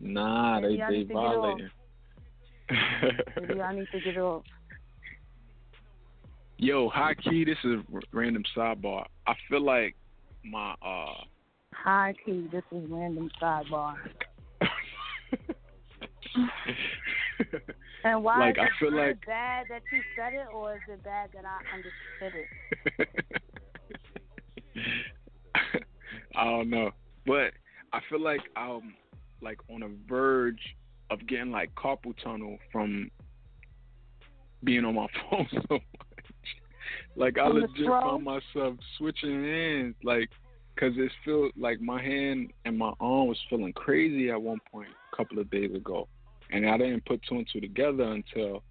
[0.00, 1.34] Nah, Maybe they they need to get off.
[1.34, 1.70] violating.
[3.48, 4.42] Maybe I need to get off.
[6.60, 7.76] Yo, high key, this is
[8.12, 9.04] random sidebar.
[9.28, 9.94] I feel like
[10.44, 11.22] my uh
[11.72, 13.94] High key, this is random sidebar.
[18.04, 20.80] And why Like, is I it, feel like- bad that you said it, or is
[20.88, 22.40] it bad that I understood
[22.96, 23.08] it?
[26.36, 26.90] I don't know,
[27.26, 27.52] but
[27.92, 28.94] I feel like I'm
[29.40, 30.60] like on a verge
[31.10, 33.10] of getting like carpal tunnel from
[34.64, 35.80] being on my phone so much.
[37.16, 40.28] Like I legit found myself switching hands, like,
[40.78, 44.88] cause it felt like my hand and my arm was feeling crazy at one point
[45.12, 46.06] a couple of days ago,
[46.50, 48.62] and I didn't put two and two together until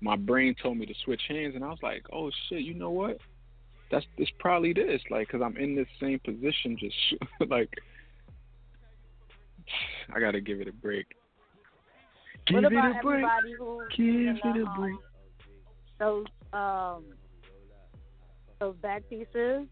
[0.00, 2.90] my brain told me to switch hands, and I was like, oh shit, you know
[2.90, 3.18] what?
[3.90, 6.94] That's it's probably this, like, cause I'm in this same position, just
[7.50, 7.70] like,
[10.14, 11.06] I gotta give it a break.
[12.46, 13.24] Give what it about a break.
[13.24, 14.94] everybody who Give it a break.
[15.98, 17.04] those um
[18.60, 19.66] those back pieces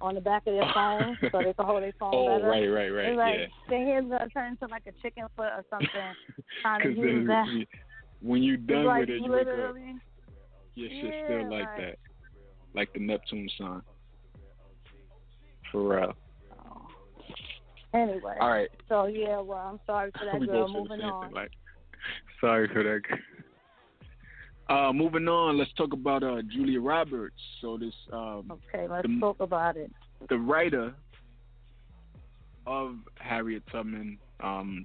[0.00, 2.48] on the back of their phone so they can hold their phone Oh, better?
[2.48, 3.46] right, right, right, It's like yeah.
[3.68, 5.88] their hands gonna turn into like a chicken foot or something.
[6.62, 7.46] trying to use that.
[8.22, 9.74] when you're done like with it, you wake up,
[10.74, 11.98] your shit's Yeah, still like like- that,
[12.74, 13.82] like the Neptune sign.
[15.72, 16.12] For real.
[16.64, 16.86] Oh.
[17.92, 20.66] Anyway, All right, so yeah, well, I'm sorry for that we girl.
[20.68, 21.26] both said the Moving on.
[21.26, 21.34] thing.
[21.34, 21.50] Like,
[22.40, 23.00] sorry for that.
[24.68, 27.36] Uh, moving on, let's talk about uh, Julia Roberts.
[27.60, 29.90] So this um, Okay, let's the- talk about it.
[30.28, 30.94] the writer
[32.66, 34.84] of Harriet Tubman, um,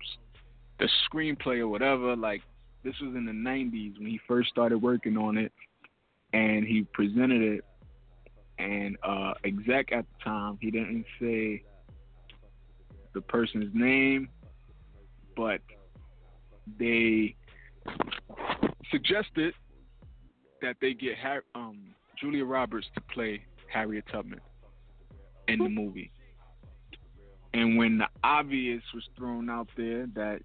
[0.80, 2.42] the screenplay or whatever, like
[2.84, 5.52] this was in the '90s when he first started working on it,
[6.32, 7.66] and he presented it.
[8.60, 11.64] And uh, exec at the time, he didn't say
[13.14, 14.30] the person's name,
[15.36, 15.60] but
[16.80, 17.36] they
[18.92, 19.54] suggested
[20.64, 21.78] that they get Har- um,
[22.20, 24.40] Julia Roberts to play Harriet Tubman
[25.48, 26.12] in the movie.
[27.54, 30.40] And when the obvious was thrown out there that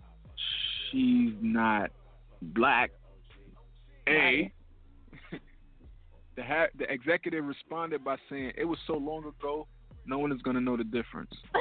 [0.90, 1.90] she's not
[2.42, 2.90] black,
[4.08, 4.52] a
[6.36, 9.66] the ha- the executive responded by saying it was so long ago,
[10.04, 11.30] no one is gonna know the difference,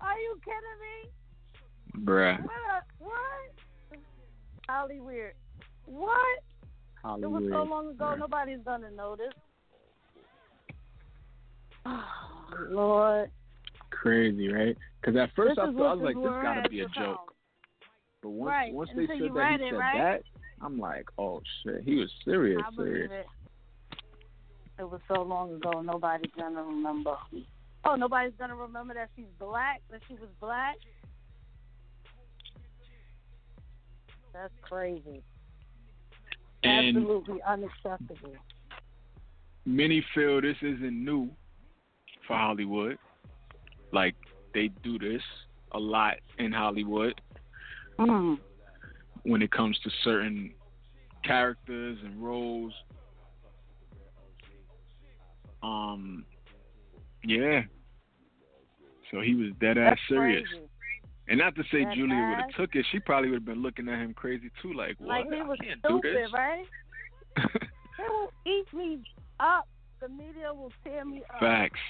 [0.00, 2.04] Are you kidding me?
[2.04, 2.42] bruh.
[2.42, 2.50] What?
[2.50, 3.52] A, what?
[4.68, 5.34] Holly weird.
[5.86, 6.38] What?
[7.20, 8.14] It was so long ago.
[8.18, 9.34] Nobody's gonna notice.
[11.84, 12.04] Oh,
[12.70, 13.30] Lord.
[13.90, 14.76] Crazy, right?
[15.00, 17.34] Because at first I thought I was like, this gotta be a joke.
[18.22, 19.98] But once Right, once they until said you that he it, said right?
[19.98, 20.22] that,
[20.64, 23.10] I'm like, oh shit, he was serious, I serious.
[23.12, 23.26] it.
[24.78, 25.80] It was so long ago.
[25.80, 27.16] Nobody's gonna remember.
[27.84, 29.82] Oh, nobody's gonna remember that she's black.
[29.90, 30.76] That she was black.
[34.32, 35.22] That's crazy.
[36.64, 38.34] And Absolutely unacceptable.
[39.66, 41.28] many feel this isn't new
[42.26, 42.98] for Hollywood.
[43.92, 44.14] Like
[44.54, 45.22] they do this
[45.72, 47.20] a lot in Hollywood
[47.98, 48.38] Mm.
[49.24, 50.54] when it comes to certain
[51.24, 52.72] characters and roles.
[55.62, 56.24] Um,
[57.24, 57.62] yeah.
[59.10, 60.48] So he was dead ass serious.
[60.48, 60.64] crazy.
[61.32, 63.62] And not to say Dead Julia would have took it, she probably would have been
[63.62, 64.74] looking at him crazy too.
[64.74, 65.24] Like, what?
[65.24, 66.66] Like he was I can't do stupid, right?
[67.98, 68.98] They will eat me
[69.40, 69.66] up.
[70.00, 71.40] The media will tear me up.
[71.40, 71.80] Facts.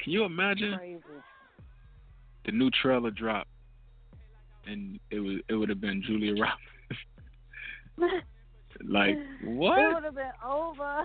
[0.00, 1.02] Can you imagine Crazy.
[2.46, 3.46] the new trailer drop,
[4.66, 6.64] and it was it would have been Julia Roberts?
[8.88, 9.78] like what?
[9.78, 11.02] It would have been over.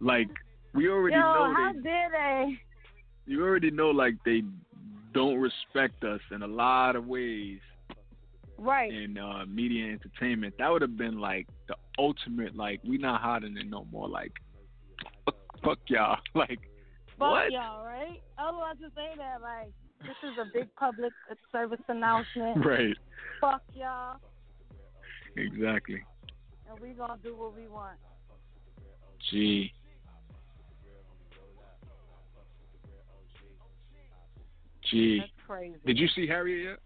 [0.00, 0.28] Like
[0.74, 1.80] we already Yo, know how they.
[1.80, 2.58] dare they?
[3.26, 4.42] You already know like they
[5.16, 7.58] don't respect us in a lot of ways
[8.58, 8.90] Right.
[8.92, 10.54] in uh, media and entertainment.
[10.58, 12.56] That would have been like the ultimate.
[12.56, 14.08] Like we not hiding it no more.
[14.08, 14.32] Like
[15.24, 16.18] fuck, fuck y'all.
[16.34, 16.60] Like
[17.18, 17.50] Fuck what?
[17.52, 18.20] y'all, right?
[18.38, 19.40] I was about to say that.
[19.40, 19.70] Like,
[20.02, 21.12] this is a big public
[21.50, 22.64] service announcement.
[22.64, 22.94] Right.
[23.40, 24.18] Fuck y'all,
[25.36, 26.02] Exactly.
[26.68, 27.96] and we gonna do what we want.
[29.30, 29.72] G.
[34.90, 35.18] G.
[35.20, 35.76] That's crazy.
[35.84, 36.78] Did you see Harriet yet?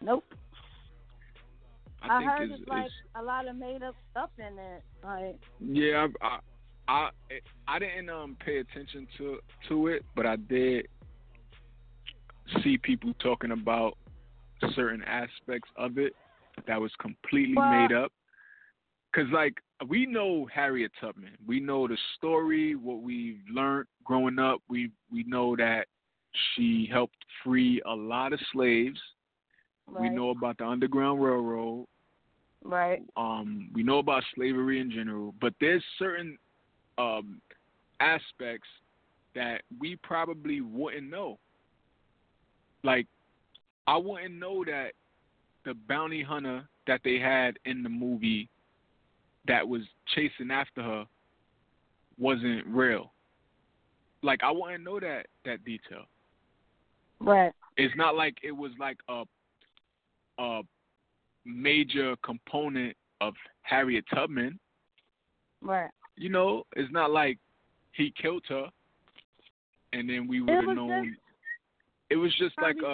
[0.00, 0.24] Nope.
[2.02, 4.82] I, think heard it's, it's like it's a lot of made up stuff in it.
[5.02, 6.06] Like yeah.
[6.20, 6.38] I, I
[6.88, 7.10] I
[7.66, 10.86] I didn't um pay attention to to it, but I did
[12.62, 13.96] see people talking about
[14.74, 16.12] certain aspects of it
[16.66, 18.12] that was completely Well- made up.
[19.14, 19.54] Cause like
[19.88, 24.60] we know Harriet Tubman, we know the story, what we've learned growing up.
[24.68, 25.86] We we know that
[26.54, 28.98] she helped free a lot of slaves.
[29.86, 31.86] right, We know about the Underground Railroad.
[32.62, 36.38] right, Um, we know about slavery in general, but there's certain
[36.98, 37.40] um,
[38.00, 38.68] aspects
[39.34, 41.38] that we probably wouldn't know.
[42.82, 43.06] Like,
[43.86, 44.92] I wouldn't know that
[45.64, 48.48] the bounty hunter that they had in the movie
[49.46, 49.82] that was
[50.14, 51.04] chasing after her
[52.18, 53.12] wasn't real.
[54.22, 56.04] Like, I wouldn't know that that detail.
[57.20, 57.52] Right.
[57.76, 59.24] It's not like it was like a
[60.38, 60.62] a
[61.44, 64.58] major component of Harriet Tubman.
[65.62, 65.90] Right.
[66.16, 67.38] You know, it's not like
[67.92, 68.68] he killed her,
[69.92, 71.08] and then we would have known.
[71.10, 71.20] just
[72.10, 72.86] it was just like a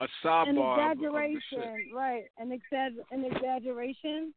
[0.00, 2.24] a an sidebar of, exaggeration, right?
[2.38, 4.32] An exa- an exaggeration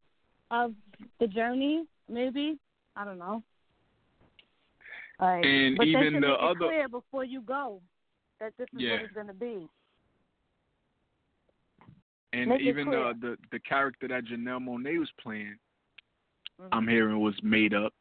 [0.50, 0.74] of
[1.20, 2.58] the journey, maybe.
[2.96, 3.42] I don't know.
[5.20, 7.82] Like, And but even the other- clear before you go
[8.42, 8.94] that this is Yeah.
[8.94, 9.70] what it's going to be.
[12.34, 13.14] And Make even clear.
[13.14, 15.58] the, the character that Janelle Monáe was playing,
[16.60, 16.70] Mhm.
[16.72, 17.94] I'm hearing was made up.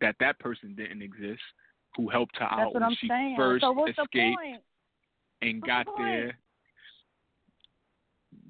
[0.00, 1.42] That that person didn't exist,
[1.96, 3.36] who helped her That's out when I'm she saying.
[3.36, 4.40] first so escaped
[5.42, 6.38] and What's got the there.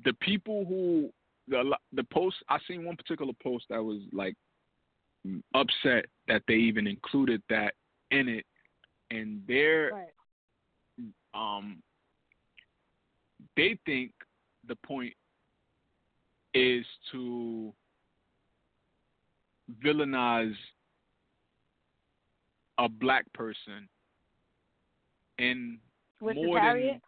[0.04, 1.12] The people who
[1.48, 4.34] the the post I seen one particular post that was like
[5.54, 7.74] upset that they even included that
[8.10, 8.46] in it,
[9.10, 10.14] and they're Right.
[11.34, 11.82] Um
[13.56, 14.12] they think
[14.68, 15.12] the point
[16.54, 17.72] is to
[19.84, 20.54] villainize
[22.78, 23.88] a black person
[25.38, 25.78] and
[26.20, 27.00] Which more than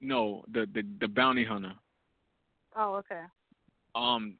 [0.00, 1.72] no the, the the bounty hunter
[2.76, 3.22] Oh, okay.
[3.94, 4.34] um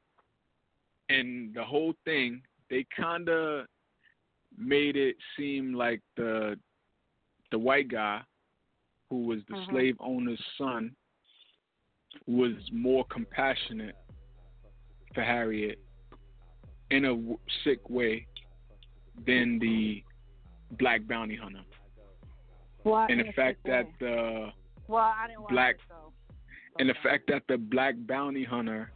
[1.08, 3.66] and the whole thing they kind of
[4.56, 6.58] made it seem like the
[7.50, 8.20] the white guy
[9.11, 9.71] who was the Mhm.
[9.71, 10.94] slave owner's son
[12.27, 13.97] was more compassionate
[15.14, 15.79] for Harriet
[16.90, 18.27] in a w- sick way
[19.27, 20.05] than the
[20.73, 21.64] black bounty hunter
[22.85, 24.53] Well, and in the fact that the
[24.87, 26.12] well, I didn't watch black- it, so.
[26.79, 28.92] and the fact that the black bounty hunter,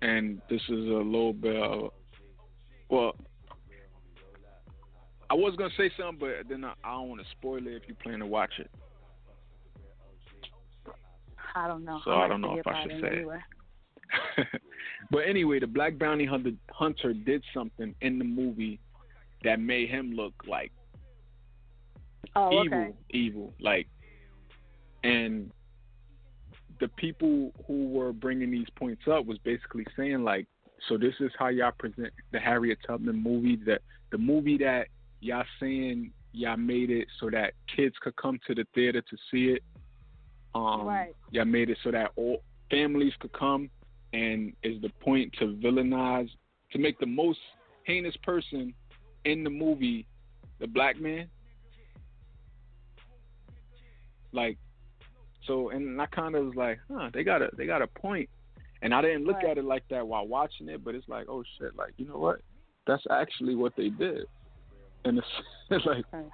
[0.00, 1.92] and this is a little bit, of,
[2.88, 3.14] well,
[5.30, 7.88] I was gonna say something, but then I, I don't want to spoil it if
[7.88, 8.70] you plan to watch it.
[11.54, 12.00] I don't know.
[12.04, 14.46] So I, I don't know if I should say it.
[15.10, 18.80] but anyway, the black bounty hunter, hunter did something in the movie
[19.44, 20.72] that made him look like
[22.34, 22.92] Oh, evil, okay.
[23.10, 23.86] evil, like,
[25.04, 25.50] and
[26.80, 30.46] the people who were bringing these points up was basically saying like,
[30.88, 34.86] so this is how y'all present the Harriet Tubman movie, that the movie that
[35.20, 39.52] y'all saying y'all made it so that kids could come to the theater to see
[39.52, 39.62] it.
[40.54, 41.14] Um, Right.
[41.30, 43.70] Y'all made it so that all families could come,
[44.12, 46.28] and is the point to villainize,
[46.72, 47.38] to make the most
[47.84, 48.74] heinous person
[49.24, 50.06] in the movie
[50.60, 51.28] the black man?
[54.32, 54.58] Like,
[55.46, 58.28] so, and I kind of was like, huh, they got a they got a point,
[58.82, 59.50] and I didn't look Right.
[59.50, 62.18] at it like that while watching it, but it's like, oh shit, like you know
[62.18, 62.40] what?
[62.86, 64.26] That's actually what they did,
[65.04, 65.26] and it's,
[65.70, 66.24] it's like, Right.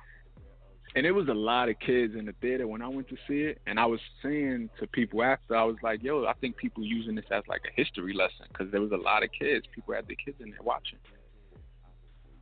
[0.94, 3.42] And it was a lot of kids in the theater when I went to see
[3.42, 6.84] it, and I was saying to people after, I was like, yo, I think people
[6.84, 9.94] using this as like a history lesson because there was a lot of kids, people
[9.94, 10.98] had their kids in there watching.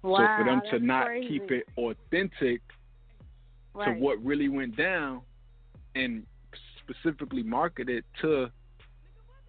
[0.03, 1.29] Wow, so for them to not crazy.
[1.29, 2.61] keep it authentic
[3.75, 3.95] right.
[3.95, 5.23] to what really went down
[5.95, 6.25] and
[6.83, 8.49] specifically market it to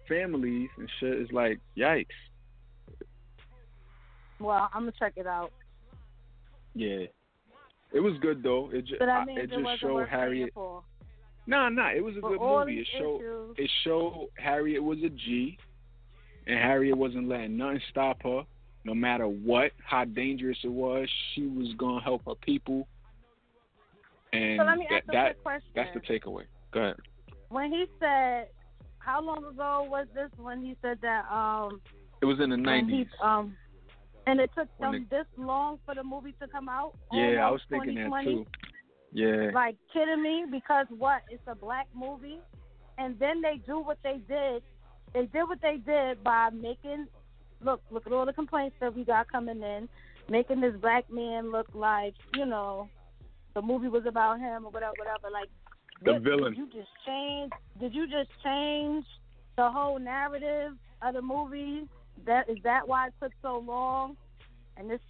[0.08, 2.06] families and shit is like yikes.
[4.40, 5.52] Well, I'm gonna check it out.
[6.74, 7.06] Yeah.
[7.92, 8.70] It was good though.
[8.72, 10.52] It just But that I, it it, just showed Harriet.
[10.54, 10.82] for.
[11.46, 12.80] Nah, nah, it was a For good movie.
[12.80, 13.54] It showed issues.
[13.58, 15.56] it showed Harriet was a G
[16.46, 18.42] and Harriet wasn't letting nothing stop her.
[18.84, 22.86] No matter what, how dangerous it was, she was gonna help her people.
[24.32, 25.70] And So let me that, ask that quick question.
[25.74, 26.44] that's the takeaway.
[26.72, 26.96] Go ahead.
[27.48, 28.48] when he said,
[28.98, 31.24] how long ago was this when he said that?
[31.32, 31.80] Um,
[32.20, 33.06] It was in the nineties.
[33.22, 33.56] um,
[34.28, 36.92] And it took them this long for the movie to come out.
[37.12, 38.46] Yeah, I was thinking that too.
[39.12, 39.50] Yeah.
[39.54, 40.44] Like kidding me?
[40.50, 41.22] Because what?
[41.30, 42.40] It's a black movie,
[42.98, 44.62] and then they do what they did.
[45.14, 47.06] They did what they did by making
[47.64, 49.88] look look at all the complaints that we got coming in,
[50.28, 52.88] making this black man look like you know
[53.54, 55.30] the movie was about him or whatever whatever.
[55.32, 55.48] Like
[56.04, 56.52] The what- villain.
[56.52, 57.52] Did you just change?
[57.80, 59.06] Did you just change
[59.56, 61.88] the whole narrative of the movie?
[62.26, 64.16] That is that why it took so long?
[64.76, 65.00] And this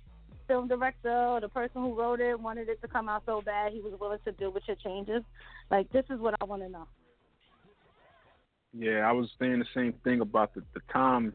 [0.47, 3.73] film director or the person who wrote it wanted it to come out so bad
[3.73, 5.23] he was willing to deal with your changes.
[5.71, 6.89] Like this is what I want to know.
[8.73, 11.33] Yeah, I was saying the same thing about the, the time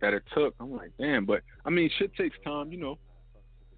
[0.00, 0.54] that it took.
[0.60, 2.98] I'm like, damn, but I mean, shit takes time, you know,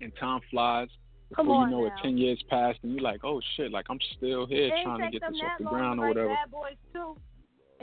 [0.00, 0.88] and time flies.
[1.36, 1.86] Before you know now.
[1.86, 5.00] it, ten years passed, and you're like, oh shit, like I'm still here it trying
[5.00, 6.28] to get this off the ground or whatever.
[6.28, 7.16] Bad Boys Two.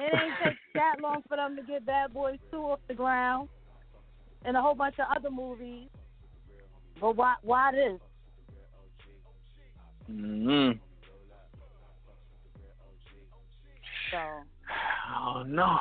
[0.01, 3.49] It ain't take that long for them to get Bad Boys Two off the ground,
[4.45, 5.89] and a whole bunch of other movies.
[7.01, 7.35] But why?
[7.43, 7.99] Why this?
[10.09, 10.77] Mm-hmm.
[14.11, 14.17] So
[15.17, 15.77] Oh no.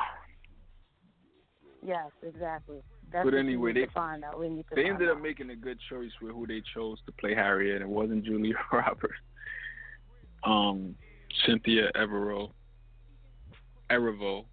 [1.85, 2.79] yes, exactly.
[3.11, 4.39] That's But anyway, they- find out.
[4.39, 5.23] We need to They find ended up out.
[5.23, 7.81] making a good choice with who they chose to play Harriet.
[7.81, 9.13] It wasn't Julia Roberts.
[10.43, 10.95] Um,
[11.45, 12.51] Cynthia Evero.
[13.91, 14.45] Erivo.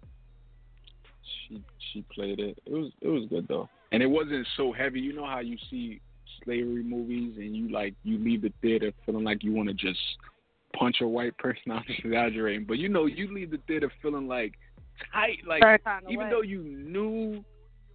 [1.47, 2.57] She she played it.
[2.65, 4.99] It was it was good though, and it wasn't so heavy.
[4.99, 6.01] You know how you see
[6.43, 9.99] slavery movies and you like you leave the theater feeling like you want to just
[10.77, 11.71] punch a white person.
[11.71, 14.53] I'm exaggerating, but you know you leave the theater feeling like
[15.13, 16.29] tight, like kind of even way.
[16.29, 17.43] though you knew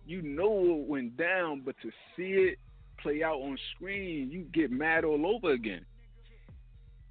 [0.07, 2.59] you know what went down, but to see it
[3.01, 5.85] play out on screen, you get mad all over again.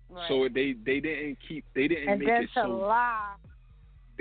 [0.10, 0.28] Right.
[0.28, 3.34] So they they didn't keep they didn't and make then it to so lie.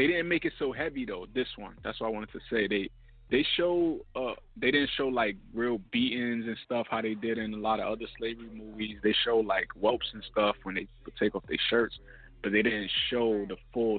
[0.01, 1.27] They didn't make it so heavy though.
[1.35, 2.67] This one, that's what I wanted to say.
[2.67, 2.89] They
[3.31, 7.53] they show uh they didn't show like real beatings and stuff how they did in
[7.53, 8.97] a lot of other slavery movies.
[9.03, 10.87] They show like whelps and stuff when they
[11.19, 11.99] take off their shirts,
[12.43, 13.99] but they didn't show the full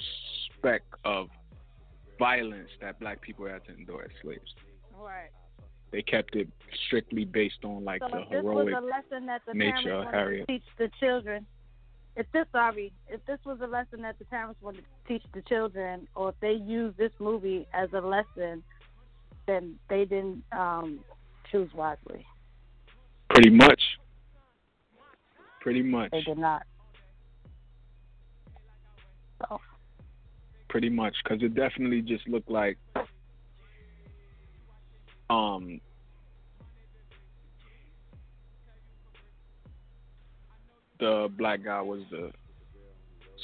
[0.58, 1.28] spec of
[2.18, 4.56] violence that black people had to endure as slaves.
[5.00, 5.30] Right.
[5.92, 6.48] They kept it
[6.88, 8.74] strictly based on like So the heroic.
[8.74, 10.48] was a lesson that the nature of Harriet.
[10.48, 11.46] to teach the children,
[12.16, 15.42] if this sorry, if this was a lesson that the parents wanted to teach the
[15.44, 18.64] children, or if they use this movie as a lesson,
[19.48, 21.00] then they didn't um,
[21.52, 22.26] choose wisely.
[23.30, 23.82] Pretty much.
[25.62, 26.12] Pretty much.
[26.12, 26.64] They did not.
[29.40, 29.60] So,
[30.70, 32.78] pretty much because it definitely just looked like
[35.30, 35.82] um
[41.02, 42.32] the black guy was the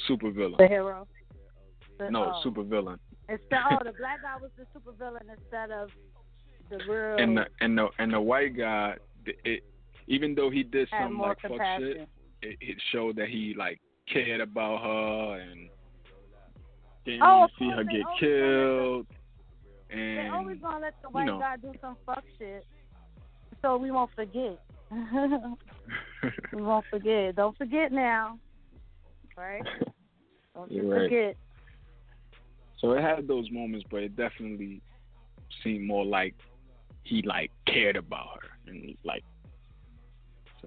[0.06, 1.06] super villain the hero.
[1.98, 2.98] The, no oh, super villain
[3.28, 5.90] Instead, oh, the black guy was the super villain instead of
[6.70, 7.16] the real.
[7.22, 8.94] and the and the and the white guy
[9.26, 9.64] it,
[10.06, 12.08] even though he did some like fuck shit
[12.42, 13.80] it, it showed that he like
[14.10, 15.68] cared about her and
[17.04, 19.06] didn't Oh, want of to see her get killed
[19.90, 21.38] They and always gonna let the white know.
[21.40, 22.64] guy do some fuck shit,
[23.62, 24.58] so we won't forget.
[26.52, 27.36] we won't forget.
[27.36, 28.38] Don't forget now,
[29.36, 29.62] right?
[30.54, 31.02] Don't right.
[31.04, 31.36] forget.
[32.78, 34.80] So it had those moments, but it definitely
[35.62, 36.34] seemed more like
[37.02, 39.24] he like cared about her and like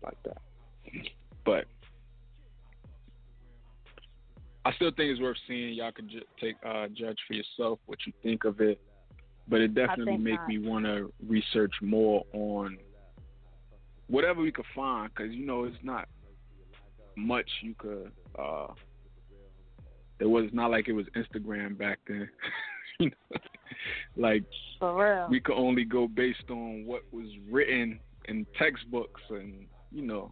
[0.04, 0.38] like that.
[1.46, 1.66] But
[4.66, 5.74] I still think it's worth seeing.
[5.74, 8.80] Y'all can ju- take uh, judge for yourself what you think of it.
[9.48, 10.48] But it definitely make not.
[10.48, 12.78] me want to research more on
[14.12, 16.08] whatever we could find, because you know it's not
[17.18, 18.12] much you could.
[18.38, 18.68] uh
[20.20, 22.30] It was not like it was Instagram back then.
[23.00, 23.38] you know?
[24.16, 24.44] Like
[24.80, 25.28] For real.
[25.30, 30.32] we could only go based on what was written in textbooks and you know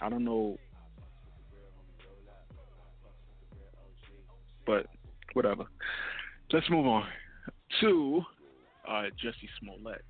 [0.00, 0.56] i don't know
[4.66, 4.86] but
[5.34, 5.64] whatever
[6.52, 7.04] let's move on
[7.80, 8.22] to
[8.88, 10.04] uh Jussie Smollett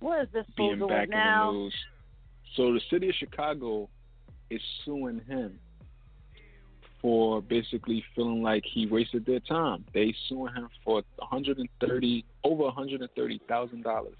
[0.00, 1.48] what is this being back now?
[1.50, 1.74] in the news
[2.56, 3.88] so the city of chicago
[4.50, 5.58] is suing him
[7.02, 9.84] for basically feeling like he wasted their time.
[9.94, 14.16] They suing him for 130 over 130 thousand dollars,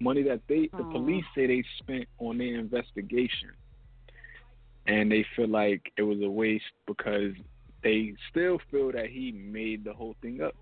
[0.00, 0.92] money that they the Oh.
[0.92, 3.50] police say they spent on their investigation,
[4.86, 7.32] and they feel like it was a waste because
[7.82, 10.54] they still feel that he made the whole thing up.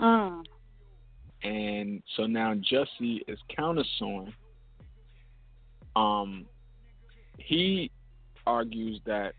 [0.00, 0.44] Mm.
[1.44, 4.32] And so now Jussie is countersuing.
[5.96, 6.46] Um,
[7.38, 7.90] he
[8.46, 9.34] argues that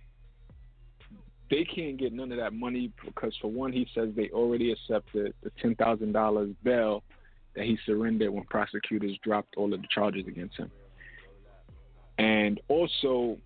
[1.50, 5.34] they can't get none of that money because, for one, he says they already accepted
[5.44, 7.04] the ten thousand dollars bail,
[7.56, 10.72] that he surrendered when prosecutors dropped all of the charges against him.
[12.18, 13.38] And also,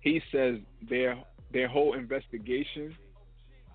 [0.00, 0.56] he says
[0.88, 1.16] their
[1.52, 2.94] their whole investigation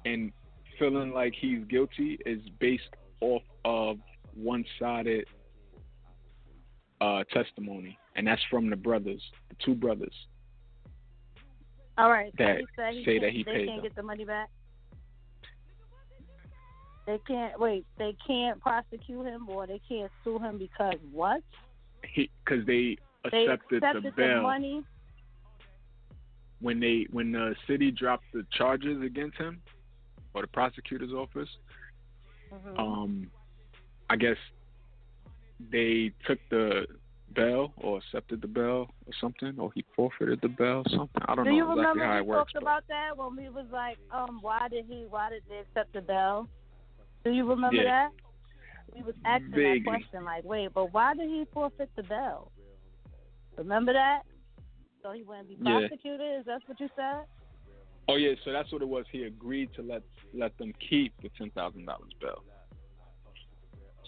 [0.06, 0.32] and
[0.78, 2.90] feeling like he's guilty is based
[3.22, 3.98] off of
[4.36, 5.26] one-sided
[7.00, 10.14] uh, testimony, and that's from the brothers, the two brothers.
[11.98, 12.32] All right.
[12.38, 13.84] So that he said he say that he they paid can't them.
[13.84, 14.50] get the money back.
[17.08, 17.86] They can't wait.
[17.98, 21.42] They can't prosecute him or they can't sue him because what?
[22.16, 22.98] Because they
[23.32, 24.84] They accepted, accepted the bail money.
[26.62, 29.62] when they when the city dropped the charges against him,
[30.34, 31.50] or the prosecutor's office.
[32.54, 32.80] Mhm.
[32.80, 33.32] Um,
[34.10, 34.38] I guess
[35.72, 36.86] they took the
[37.34, 41.22] bail or accepted the bail or something, or he forfeited the bail, something.
[41.28, 42.52] I don't Do know Do you exactly remember how we it works.
[42.54, 45.06] talked about that when we was like, um, why did he?
[45.10, 46.48] Why did they accept the bail?
[47.24, 48.10] Do you remember Yeah.
[48.10, 48.12] that?
[48.96, 49.80] We was asking Vaguely.
[49.80, 52.52] that question, like, wait, but why did he forfeit the bail?
[53.58, 54.24] Remember that?
[55.02, 55.88] So he wouldn't be Yeah.
[55.88, 56.40] prosecuted.
[56.40, 57.26] Is that what you said?
[58.12, 59.06] Oh yeah, so that's what it was.
[59.10, 60.02] He agreed to let
[60.34, 62.44] let them keep the ten thousand dollars bail.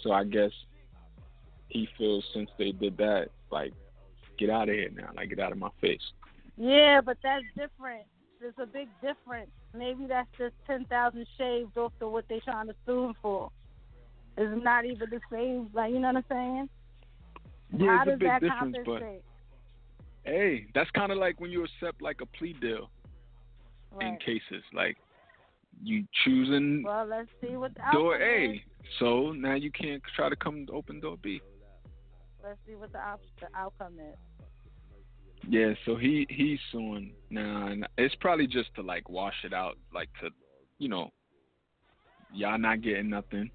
[0.04, 0.52] So I guess
[1.70, 3.72] he feels since they did that, like,
[4.38, 6.02] get out of here now, like get out of my face.
[6.58, 8.04] Yeah, but that's different.
[8.42, 9.52] There's a big difference.
[9.74, 13.52] Maybe that's just ten thousand shaved off to what they're trying to sue him for.
[14.38, 15.70] It's not even the same.
[15.74, 16.70] Like you know what I'm saying?
[17.78, 19.02] Yeah, How it's a big that difference, but
[20.26, 22.90] hey, that's kind of like when you accept like a plea deal
[24.02, 24.98] in cases, like
[25.84, 28.60] you choosing Well, let's see what the door outcome is.
[28.60, 28.64] A,
[29.00, 31.42] so now you can't try to come to open door B.
[32.44, 34.18] Let's see what the, op- the outcome is.
[35.50, 39.78] Yeah, so he he's suing now, and it's probably just to like wash it out,
[39.94, 40.30] like to,
[40.80, 41.10] you know,
[42.34, 43.52] y'all not getting nothing,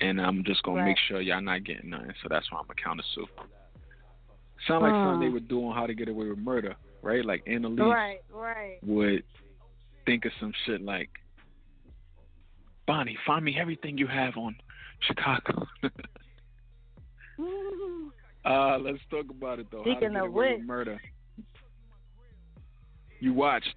[0.00, 2.12] and I'm just gonna make sure y'all not getting nothing.
[2.22, 3.26] So that's why I'm gonna counter sue.
[4.66, 5.34] Sound like something they Hmm.
[5.34, 7.24] were doing How to Get Away with Murder, right?
[7.24, 8.78] Like Annalise Right, right.
[8.84, 9.22] would
[10.06, 11.10] think of some shit like,
[12.86, 14.56] Bonnie, find me everything you have on
[15.00, 15.66] Chicago.
[18.44, 19.82] Uh, let's talk about it though.
[19.82, 21.00] Speaking of which- Murder.
[23.18, 23.74] You watched.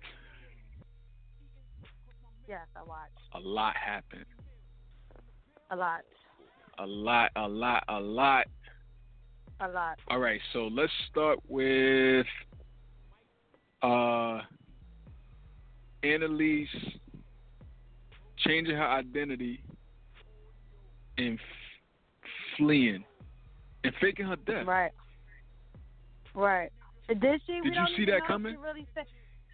[2.48, 4.26] yes, I watch A lot happened.
[5.72, 6.02] a lot,
[6.78, 8.46] A lot, a lot, a lot.
[9.60, 9.98] a lot.
[10.08, 12.28] All right, so let's start with
[13.82, 14.42] uh
[16.04, 16.68] Annalise
[18.38, 19.62] changing her identity
[21.18, 23.04] and f- fleeing
[23.84, 24.66] and faking her death.
[24.66, 24.92] Right,
[26.34, 26.72] right.
[27.08, 27.60] Did she?
[27.62, 28.58] Did you see that coming?
[28.60, 29.06] Really fa-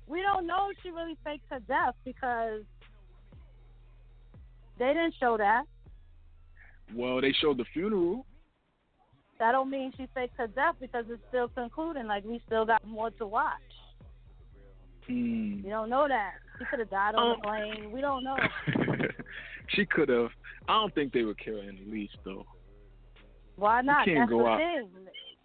[0.08, 2.62] we don't know if she really faked her death because
[4.78, 5.64] they didn't show that.
[6.93, 8.26] Well, they showed the funeral.
[9.39, 12.08] That don't mean she faked her death because it's still concluding.
[12.08, 13.54] Like we still got more to watch.
[15.08, 15.62] Hmm.
[15.64, 16.34] We don't know that.
[16.58, 17.91] She could have died on Um, the plane.
[17.91, 18.38] We don't know.
[19.70, 20.30] she could have.
[20.68, 22.45] I don't think they would kill Annalise though.
[23.56, 24.08] Why not?
[24.08, 24.58] You can't That's go the out.
[24.58, 24.89] thing.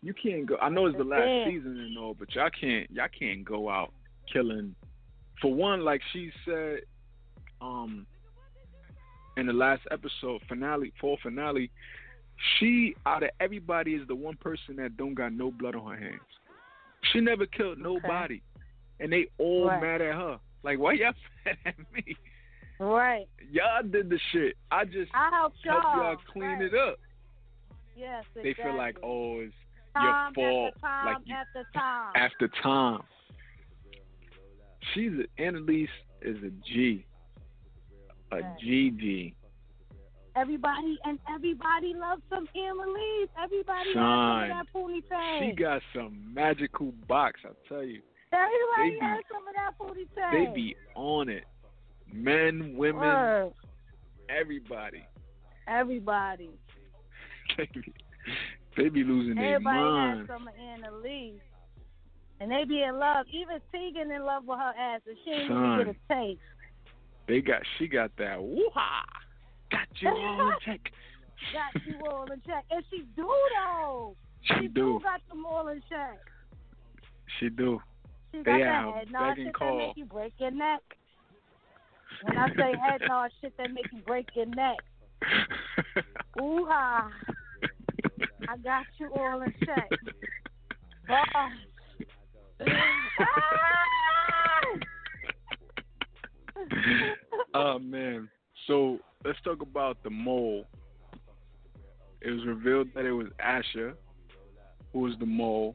[0.02, 0.56] You can't go.
[0.62, 2.90] I know it's the last season and all, but y'all can't.
[2.90, 3.92] Y'all can't go out
[4.32, 4.74] killing.
[5.42, 6.80] For one, like she said,
[7.61, 8.06] um,
[9.36, 11.70] in the last episode finale, fall finale,
[12.58, 15.98] she out of everybody is the one person that don't got no blood on her
[15.98, 16.20] hands.
[17.12, 18.40] She never killed nobody,
[19.01, 19.80] and they all Right.
[19.82, 20.38] mad at her.
[20.62, 21.12] Like, why y'all
[21.46, 22.16] mad at me?
[22.78, 23.26] Right.
[23.51, 24.57] Y'all did the shit.
[24.70, 25.80] I just I helped y'all.
[25.80, 26.62] helped y'all clean right.
[26.62, 26.98] it up.
[27.96, 29.53] Yes, They feel like, oh, it's
[29.94, 30.74] time your fault.
[30.76, 32.12] After time like you, after time.
[32.14, 33.03] after time.
[34.94, 35.88] She's a, Annalise
[36.22, 37.05] is a G,
[38.32, 38.44] a Right.
[38.64, 39.34] GG.
[40.36, 43.28] everybody and everybody loves some Annalise.
[43.42, 45.51] Everybody Son, has some of that poonie tang.
[45.51, 48.01] She got some magical box, I tell you.
[48.33, 51.45] Everybody they be- has some of that booty poonie They be on it.
[52.12, 53.53] Men, women, Word.
[54.28, 55.05] everybody.
[55.66, 56.51] Everybody.
[57.57, 57.93] They be,
[58.76, 59.78] they be losing their mind.
[59.78, 61.41] Everybody has some of Annalise.
[62.41, 63.26] And they be in love.
[63.33, 66.41] Even Tegan in love with her ass, and she ain't even get a taste.
[67.26, 69.05] They got she got that woo-ha.
[69.70, 70.81] Got you on check.
[71.53, 73.28] Got you all in check, and she do
[73.66, 74.14] though.
[74.43, 75.01] She do.
[75.03, 76.18] got them all in check.
[77.41, 77.81] She do.
[78.33, 79.76] They got have that head nod shit call.
[79.78, 80.81] that make you break your neck.
[82.22, 84.76] When I say head nod shit that make you break your neck.
[86.41, 87.11] Ooh ha.
[88.49, 89.89] I got you all in check.
[91.09, 91.53] Boss.
[97.55, 98.28] oh man.
[98.66, 100.66] So let's talk about the mole.
[102.20, 103.95] it was revealed that it was Asher
[104.93, 105.74] who was the mole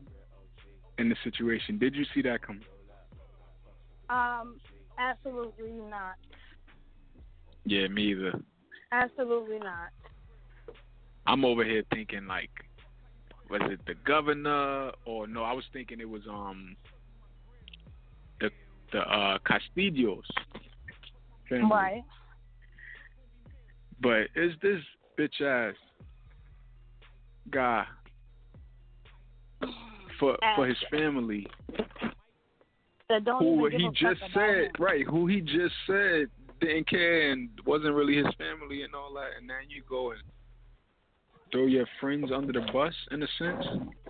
[0.97, 1.77] in the situation.
[1.77, 2.63] Did you see that coming?
[4.09, 4.57] Um,
[4.97, 6.15] absolutely not.
[7.65, 8.39] Yeah, me either.
[8.91, 9.89] Absolutely not.
[11.27, 12.51] I'm over here thinking like,
[13.49, 15.43] was it the governor or no?
[15.43, 16.75] I was thinking it was um
[18.39, 18.49] the
[18.91, 20.25] the uh Castillos
[21.49, 21.69] family.
[21.69, 22.03] Right.
[24.01, 24.81] But is this
[25.17, 25.75] bitch ass
[27.51, 27.85] guy
[30.20, 31.47] for for his family.
[33.39, 36.28] Who he just said right who he just said
[36.59, 40.22] didn't care and wasn't really his family and all that and then you go and
[41.51, 43.63] throw your friends under the bus in a sense?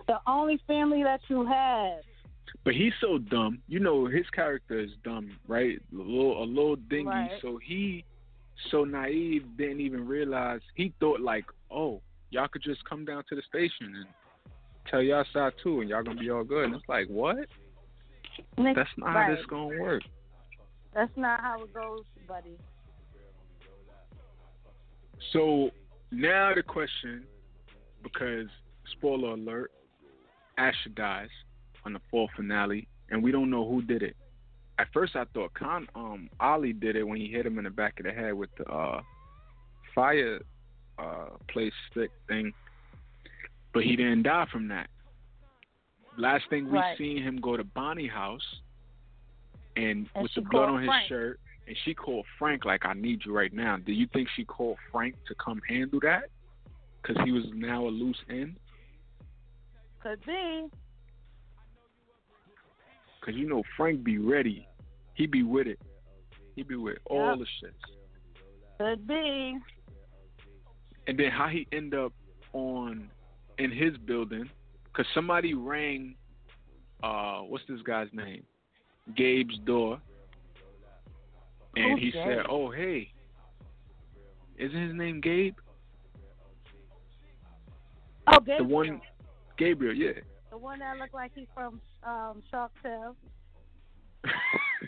[0.06, 2.00] The only family that you have.
[2.64, 3.58] but he's so dumb.
[3.68, 5.78] You know his character is dumb right?
[5.92, 7.06] A little a little dingy.
[7.06, 7.30] Right.
[7.42, 8.04] so he
[8.70, 10.60] so naive didn't even realize.
[10.74, 12.00] He thought like oh
[12.30, 14.06] y'all could just come down to the station and
[14.90, 17.36] tell y'all side too and y'all gonna be all good and it's like what
[18.58, 19.30] Nick, that's not right.
[19.30, 20.02] how this gonna work
[20.94, 22.56] That's not how it goes, buddy.
[25.32, 25.70] So
[26.10, 27.24] now the question,
[28.02, 28.46] because
[28.96, 29.72] spoiler alert,
[30.56, 31.28] Asher dies
[31.84, 34.16] on the fall finale, and we don't know who did it.
[34.78, 37.70] At first, I thought Con um, Ali did it when he hit him in the
[37.70, 39.00] back of the head with the uh,
[39.94, 40.40] fire
[40.98, 42.52] uh, place stick thing,
[43.76, 44.88] but he didn't die from that.
[46.16, 46.96] Last thing we Right.
[46.96, 48.62] seen him go to Bonnie house,
[49.76, 51.08] and, And with the blood on his Frank.
[51.08, 54.46] shirt, and she called Frank like, "I need you right now." Do you think she
[54.46, 56.30] called Frank to come handle that?
[57.02, 58.58] Because he was now a loose end.
[60.00, 60.70] Could be.
[63.20, 64.66] Because you know Frank be ready.
[65.12, 65.80] He be with it.
[66.54, 67.38] He be with all Yep.
[67.40, 67.98] the shits.
[68.78, 69.58] Could be.
[71.06, 72.14] And then how he end up
[72.54, 73.10] on
[73.58, 74.48] in his building?
[74.84, 76.14] Because somebody rang.
[77.02, 78.42] Uh, what's this guy's name?
[79.16, 80.00] Gabe's door.
[81.76, 83.12] And he said, "Oh hey,
[84.58, 85.54] isn't his name Gabe?
[88.26, 89.00] Oh, The one,
[89.58, 93.14] Gabriel, yeah." The one that looked like he's from um, Shark Tale.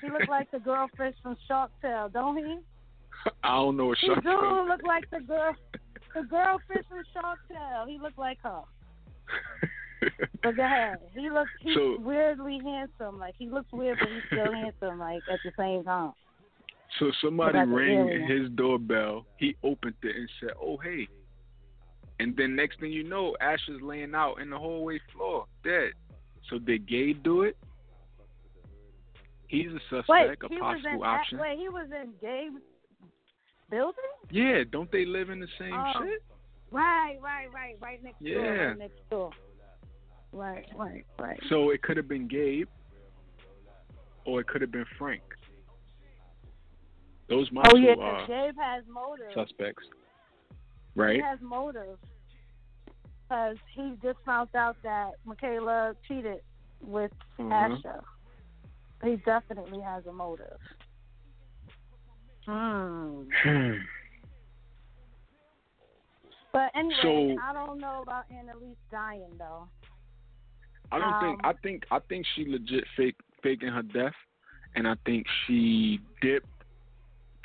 [0.01, 2.59] He looked like the girl fish from Shark Tale, don't he?
[3.45, 5.55] I don't know what He Shark do Tale look like the girl,
[6.23, 7.85] the girl fish from Shark Tale.
[7.87, 8.63] He looked like her.
[10.43, 10.99] But go ahead.
[11.15, 13.19] He looks he's So- weirdly handsome.
[13.19, 14.99] Like he looks weird, but he's still handsome.
[14.99, 16.13] Like at the same time.
[16.99, 19.27] So somebody rang his doorbell.
[19.37, 21.07] He opened it and said, "Oh hey,"
[22.19, 25.93] and then next thing you know, Ash is laying out in the hallway floor, dead.
[26.49, 27.57] So did Gabe do it?
[29.49, 31.39] He's a suspect, Wait, a was possible in option.
[31.39, 32.63] wait, he was in Gabe's
[33.71, 33.95] building.
[34.31, 35.93] Yeah, don't they live in the same Oh.
[36.03, 36.23] shit?
[36.71, 38.29] Right, right, right, right next door.
[38.29, 38.51] Yeah.
[38.51, 39.31] Right next door.
[40.33, 41.41] Right, right, right.
[41.49, 42.69] So it could have been Gabe,
[44.27, 45.23] or it could have been Frank.
[47.29, 49.33] Those my Oh two yeah, uh, 'cause Gabe has motive.
[49.33, 49.85] suspects,
[50.95, 51.17] right?
[51.17, 51.99] He has motive
[53.23, 56.43] because he just found out that Michaela cheated
[56.81, 57.53] with Mhm.
[57.53, 58.05] Asher.
[59.03, 60.59] He definitely has a motive.
[62.49, 63.75] Hmm.
[66.53, 69.69] But anyway, So- I don't know about Annalise dying though.
[70.91, 71.45] I don't think.
[71.45, 71.85] Um, I think.
[71.91, 74.15] I think she legit fake faking her death,
[74.75, 76.49] and I think she dipped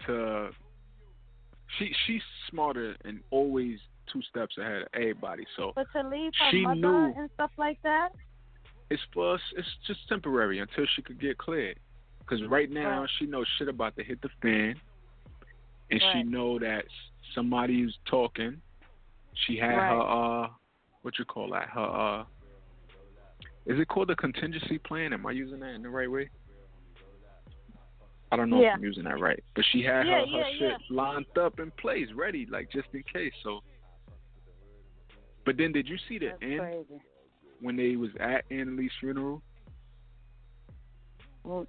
[0.08, 0.52] to.
[1.78, 3.80] She she's smarter and always
[4.12, 5.46] two steps ahead of everybody.
[5.58, 7.14] So But to leave her She mother knew.
[7.18, 8.14] and stuff like that.
[8.90, 9.42] it's for us.
[9.58, 11.78] It's just temporary until she could get cleared.
[12.20, 13.10] Because right now Right.
[13.20, 14.80] she knows shit about to hit the fan,
[15.94, 16.86] and she know that
[17.36, 18.62] somebody's talking.
[19.46, 20.48] She had her uh,
[21.02, 21.70] what you call that?
[21.70, 22.24] Her uh,
[23.66, 25.14] is it called a contingency plan?
[25.14, 26.30] Am I using that in the right way?
[28.32, 28.70] I don't know Yeah.
[28.70, 31.60] if I'm using that right, but she had Yeah, her, her yeah, shit lined up
[31.60, 33.32] in place, ready, like just in case.
[33.44, 33.60] So,
[35.46, 37.02] but then did you see the That's end crazy.
[37.62, 39.44] when they was at Annalise's funeral?
[41.44, 41.68] Well,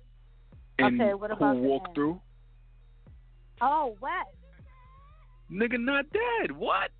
[0.79, 1.95] And Okay, what who about the walked end?
[1.95, 2.21] through?
[3.67, 4.13] Oh, Wes.
[5.51, 6.53] Nigga not dead.
[6.53, 6.91] What?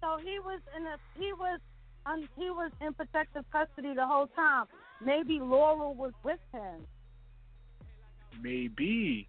[0.00, 1.60] So he was in a he was
[2.06, 4.66] un, he was in protective custody the whole time.
[5.04, 6.80] Maybe Laurel was with him.
[8.42, 9.28] Maybe.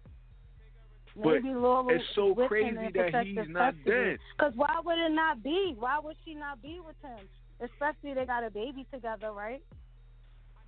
[1.16, 3.90] But Maybe Laurel it's so crazy that he's not custody.
[3.90, 4.18] dead.
[4.36, 5.74] Because why would it not be?
[5.78, 7.26] Why would she not be with him?
[7.60, 9.62] Especially they got a baby together, right?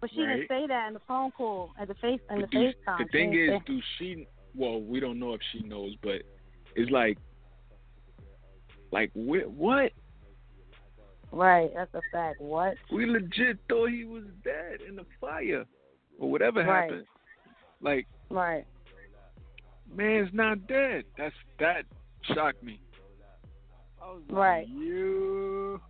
[0.01, 0.37] But she Right.
[0.37, 2.99] didn't say that in the phone call, at the face, in the But do- FaceTime.
[2.99, 4.27] the thing is, do she?
[4.55, 6.23] Well, we don't know if she knows, but
[6.77, 7.19] it's like,
[8.91, 9.93] like wh- what?
[11.31, 12.41] Right, that's a fact.
[12.41, 12.75] What?
[12.93, 15.65] We legit thought he was dead in the fire
[16.19, 16.83] or whatever Right.
[16.91, 17.07] happened.
[17.81, 18.67] Like, Right.
[19.95, 21.05] man's not dead.
[21.17, 21.85] That's that
[22.23, 22.79] shocked me.
[24.01, 24.69] Was like, Right.
[24.69, 25.81] You.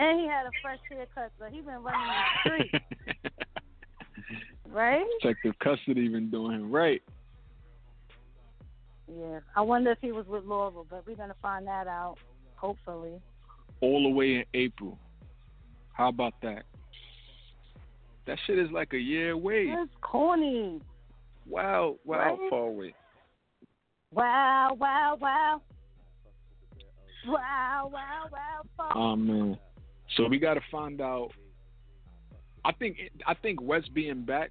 [0.00, 2.82] And he had a fresh haircut, so he been running the street,
[4.68, 5.04] right?
[5.22, 7.02] Detective custody been doing him right.
[9.10, 9.40] Yeah.
[9.56, 12.16] I wonder if he was with Laurel, but we're gonna find that out.
[12.56, 13.20] Hopefully.
[13.80, 14.98] all the way in April.
[15.92, 16.64] How about that?
[18.26, 19.68] That shit is like a year away.
[19.68, 20.80] That's corny.
[21.46, 22.50] Wow, wow, Right?
[22.50, 22.94] far away.
[24.12, 25.62] Wow, wow, wow.
[27.26, 28.60] Wow, wow, wow.
[28.76, 28.92] Fuck.
[28.96, 29.58] Oh man.
[30.16, 31.30] So we got to find out.
[32.64, 32.96] I think
[33.26, 34.50] I think Wes being back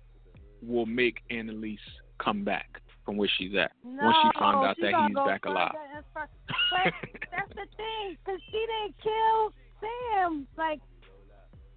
[0.61, 1.79] will make Annalise
[2.19, 5.71] come back from where she's at no, once she found out that he's back alive.
[6.13, 6.27] But
[7.31, 10.45] that's the thing, because she didn't kill Sam.
[10.57, 10.81] Like,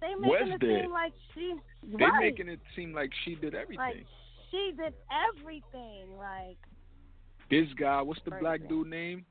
[0.01, 0.81] they making Wes it did.
[0.83, 1.53] seem like she.
[1.97, 2.19] They right.
[2.19, 3.77] making it seem like she did everything.
[3.77, 4.05] Like,
[4.51, 6.17] she did everything.
[6.17, 6.57] Like,
[7.49, 8.41] this guy, what's the Crazy.
[8.41, 9.25] black dude name?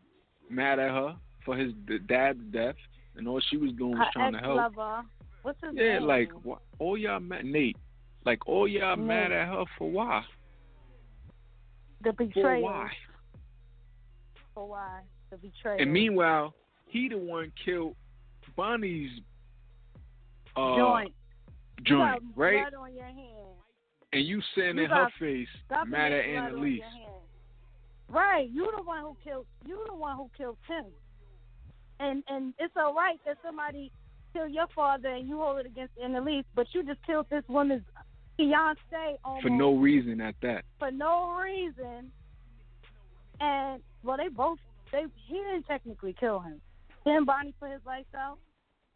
[0.49, 1.73] Mad at her for his
[2.09, 2.77] dad's death,
[3.15, 4.57] and all she was doing was her trying to help.
[4.57, 5.03] lover.
[5.43, 6.09] What's his Yeah, name?
[6.09, 6.31] like
[6.79, 7.77] all y'all mad Nate.
[8.25, 9.07] Like all y'all Nate.
[9.07, 10.25] mad at her for why?
[12.03, 12.63] The For betrayal.
[12.63, 12.91] why?
[14.55, 15.01] For why?
[15.31, 15.81] The betrayal.
[15.81, 16.55] And meanwhile,
[16.87, 17.95] he the one killed
[18.57, 19.11] Bonnie's
[20.57, 21.13] uh joint.
[21.83, 22.71] Joint, right?
[22.71, 23.57] Blood on your hand.
[24.13, 25.49] And you saying You in her face,
[25.87, 26.81] mad at Annalise.
[28.09, 29.47] Right, you the one who killed.
[29.65, 30.85] You the one who killed Tim.
[32.01, 33.93] And and it's all right that somebody
[34.33, 37.83] kill your father and you hold it against Annalise, but you just killed this woman's
[39.25, 40.65] almost For no reason at that.
[40.79, 42.11] for no reason.
[43.41, 44.59] And well, they both
[44.93, 46.61] they he didn't technically kill him.
[47.05, 48.39] Then Bonnie put his lights out.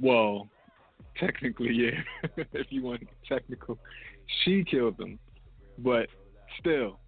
[0.00, 0.48] Well,
[1.18, 2.30] technically, yeah.
[2.52, 3.78] if you want technical,
[4.42, 5.18] she killed him,
[5.78, 6.08] but
[6.58, 6.98] still,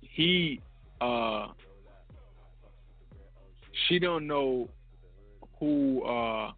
[0.00, 0.60] he,
[1.00, 1.48] uh,
[3.86, 4.68] she don't know
[5.58, 6.02] who.
[6.04, 6.52] uh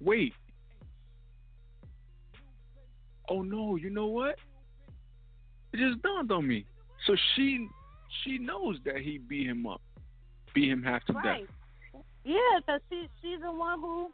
[0.00, 0.34] Wait.
[3.28, 3.76] Oh no!
[3.76, 4.36] You know what?
[5.72, 6.64] It just dawned on me.
[7.06, 7.68] So she,
[8.24, 9.80] she knows that he beat him up,
[10.54, 11.40] beat him half to death.
[12.24, 14.08] Yeah, because she she's the one who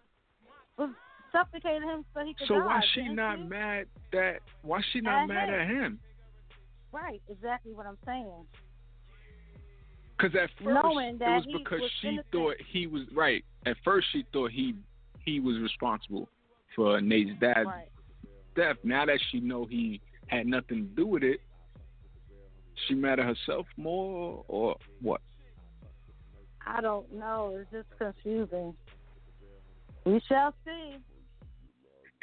[0.76, 0.90] was
[1.30, 2.46] suffocating him so he could die.
[2.48, 2.66] So die.
[2.66, 3.44] why she didn't she?
[3.48, 4.38] mad that?
[4.62, 5.54] Why she not At mad him.
[5.54, 6.00] at him?
[6.92, 8.30] Right, exactly what I'm saying.
[10.16, 12.26] Because at first Knowing it was because was she innocent.
[12.32, 13.44] thought he was right.
[13.66, 14.74] At first she thought he
[15.24, 16.28] he was responsible
[16.76, 17.88] for Nate's dad's Right.
[18.55, 18.76] Death.
[18.84, 21.40] Now that she know he had nothing to do with it,
[22.86, 25.20] she mad at herself more or what?
[26.66, 27.57] I don't know.
[27.61, 28.74] It's just confusing.
[30.05, 30.96] We shall see.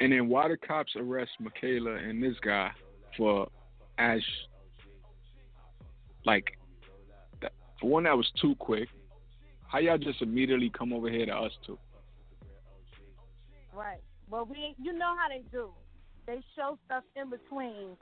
[0.00, 2.70] And then why the cops arrest Michaela and this guy
[3.16, 3.48] for
[3.98, 4.22] Ash?
[6.24, 6.58] Like,
[7.42, 8.88] that, for one, that was too quick.
[9.68, 11.78] How y'all just immediately come over here to us two?
[13.72, 14.00] Right.
[14.28, 15.70] Well, we you know how they do.
[16.30, 17.96] They show stuff in between.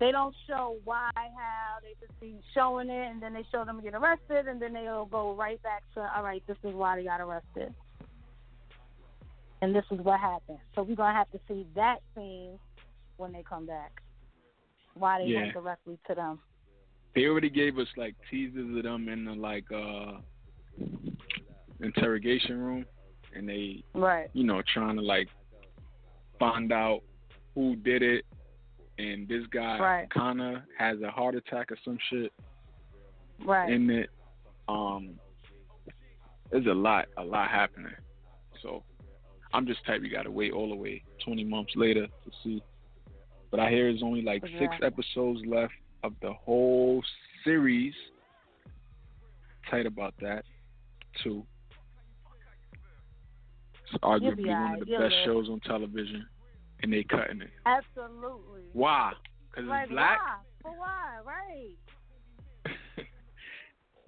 [0.00, 1.76] They don't show why, how.
[1.82, 5.04] They just be showing it, and then they show them get arrested, and then they'll
[5.04, 7.74] go right back to, all right, this is why they got arrested,
[9.60, 10.60] and this is what happened.
[10.74, 12.58] So we're gonna have to see that scene
[13.18, 13.92] when they come back.
[14.94, 15.40] Why they Yeah.
[15.42, 16.42] went directly to them.
[17.14, 20.20] They already gave us like teasers of them in the like uh
[21.80, 22.86] interrogation room,
[23.34, 24.30] and they Right.
[24.32, 25.28] you know, trying to like
[26.38, 27.02] find out
[27.54, 28.24] who did it.
[28.98, 30.10] And this guy Right.
[30.10, 32.32] kinda has a heart attack or some shit
[33.40, 33.70] Right.
[33.70, 34.10] in it.
[34.68, 35.18] Um
[36.50, 37.94] there's a lot, a lot happening.
[38.62, 38.84] So
[39.52, 42.62] I'm just type you gotta wait all the way twenty months later to see.
[43.50, 47.02] But I hear there's only like six episodes left of the whole
[47.44, 47.94] series.
[49.70, 50.44] Tight about that
[51.22, 51.46] too.
[53.84, 56.26] It's arguably one of the best shows on television,
[56.84, 57.50] and they cutting it.
[57.66, 58.62] Absolutely.
[58.72, 59.12] Why?
[59.50, 60.18] Because Like it's black.
[60.20, 60.36] why?
[60.62, 61.18] For why?
[61.24, 63.04] Right.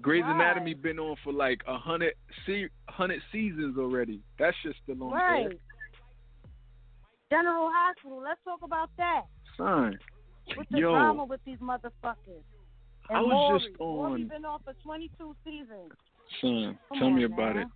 [0.02, 0.34] Grey's Why?
[0.34, 2.14] Anatomy been on for like a hundred
[2.46, 4.20] se- hundred seasons already.
[4.38, 5.44] That shit's still on Right.
[5.46, 5.52] air.
[7.30, 8.22] General Hospital.
[8.22, 9.22] Let's talk about that.
[9.56, 9.98] Son,
[10.54, 12.44] What's the yo, drama with these motherfuckers?
[13.08, 14.28] And I was just on.
[14.28, 15.92] been on for 22 seasons.
[16.40, 17.62] Son, Come tell me about now.
[17.62, 17.68] it.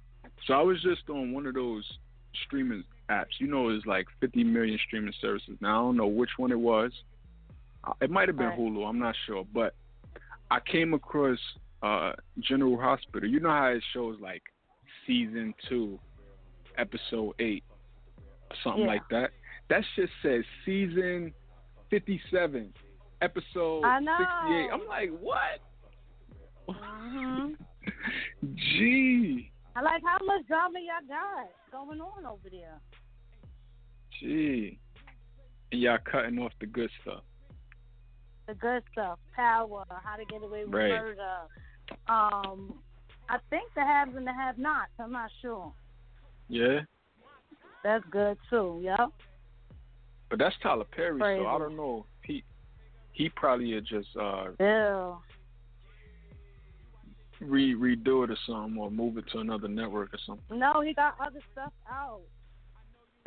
[0.46, 1.84] So I was just on one of those
[2.44, 3.38] streaming apps.
[3.38, 5.56] You know, there's like 50 million streaming services.
[5.60, 6.92] Now I don't know which one it was.
[7.84, 8.58] Uh, It might have been Right.
[8.58, 8.86] Hulu.
[8.88, 9.74] I'm not sure, but
[10.50, 11.38] I came across
[11.82, 13.28] uh, General Hospital.
[13.28, 14.42] You know how it shows like
[15.06, 15.98] season two,
[16.76, 17.64] episode eight,
[18.62, 18.88] something Yeah.
[18.88, 19.30] like that.
[19.68, 21.32] That shit says season
[21.90, 22.72] fifty-seven,
[23.22, 24.16] episode I know.
[24.18, 24.68] sixty-eight.
[24.72, 25.60] I'm like, what?
[26.68, 27.56] Mhm.
[28.54, 32.78] Gee, I like how much drama y'all got going on over there.
[34.20, 34.78] Gee,
[35.72, 37.22] and y'all cutting off the good stuff.
[38.46, 40.90] The good stuff, power, how to get away with Right.
[40.90, 41.38] murder.
[42.08, 42.74] Um,
[43.28, 44.90] I think the haves and the have-nots.
[44.98, 45.72] I'm not sure.
[46.48, 46.80] Yeah,
[47.84, 48.80] That's good too.
[48.82, 49.10] Yep.
[50.28, 51.40] but that's Tyler Perry, Crazy.
[51.42, 52.06] so I don't know.
[52.24, 52.44] He
[53.12, 55.22] he probably just uh Bill.
[57.40, 60.58] re redo it or something, or move it to another network or something.
[60.58, 62.20] No, he got other stuff out.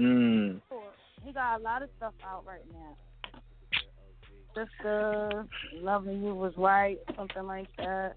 [0.01, 0.61] Mm.
[1.23, 2.97] He got a lot of stuff out right now.
[4.55, 8.13] Sister, loving you was right, something like that.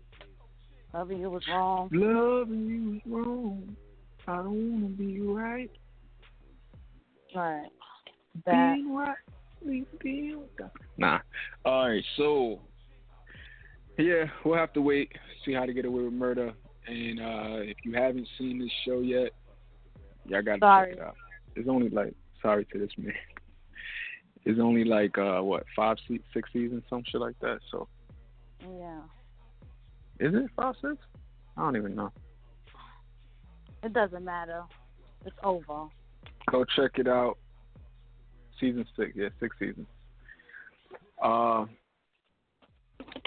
[0.92, 1.88] Loving you was wrong.
[1.92, 3.76] Loving you was wrong.
[4.26, 5.70] I don't wanna be right.
[7.34, 7.68] Right.
[8.44, 8.74] That.
[8.74, 9.16] Being right,
[9.64, 10.34] we be
[10.98, 11.20] Nah.
[11.64, 12.04] All right.
[12.16, 12.60] So,
[13.98, 15.12] yeah, we'll have to wait,
[15.44, 16.52] see how to get away with murder.
[16.86, 19.30] And uh if you haven't seen this show yet,
[20.26, 20.90] y'all got to Sorry.
[20.90, 21.16] check it out.
[21.56, 23.12] It's only like sorry to this man.
[24.48, 25.96] It's only like uh what five,
[26.32, 27.58] six seasons, some shit like that.
[27.72, 27.88] So,
[28.60, 29.00] Yeah.
[30.20, 30.98] is it five, six?
[31.56, 32.12] I don't even know.
[33.82, 34.62] It doesn't matter.
[35.24, 35.88] It's over.
[36.48, 37.38] Go check it out.
[38.60, 39.88] Season six, yeah, six seasons.
[41.20, 41.66] Uh,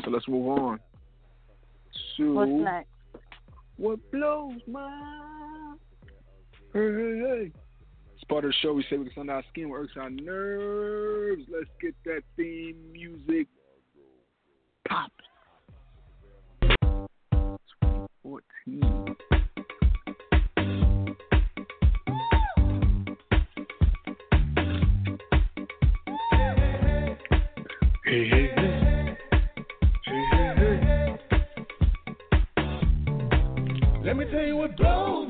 [0.06, 0.80] so let's move on.
[2.16, 2.90] To What's next?
[3.76, 5.76] What blows my
[6.74, 7.52] hey, hey, hey.
[8.30, 8.74] Part of the show.
[8.74, 11.42] We say we can send our skin, works our nerves.
[11.52, 13.48] Let's get that theme music
[14.88, 15.12] pop.
[18.22, 19.16] 14.
[28.06, 29.18] Hey, hey, hey.
[30.06, 31.20] Hey, hey, hey.
[34.04, 35.29] Let me tell you what blows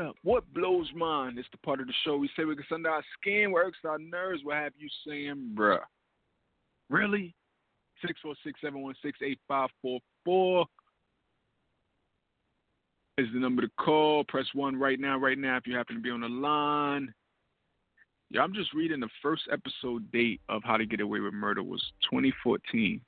[0.00, 0.16] Up.
[0.22, 1.36] What blows mine?
[1.38, 3.98] It's the part of the show we say we can send our skin, works our
[3.98, 4.42] nerves.
[4.44, 5.78] What have you saying, bruh?
[6.88, 7.34] Really?
[8.64, 10.66] 646-716-8544
[13.18, 14.24] is the number to call.
[14.24, 17.12] Press 1 right now, right now, if you happen to be on the line.
[18.30, 21.62] Yeah, I'm just reading the first episode date of How to Get Away with Murder
[21.62, 21.80] was
[22.10, 23.00] 2014.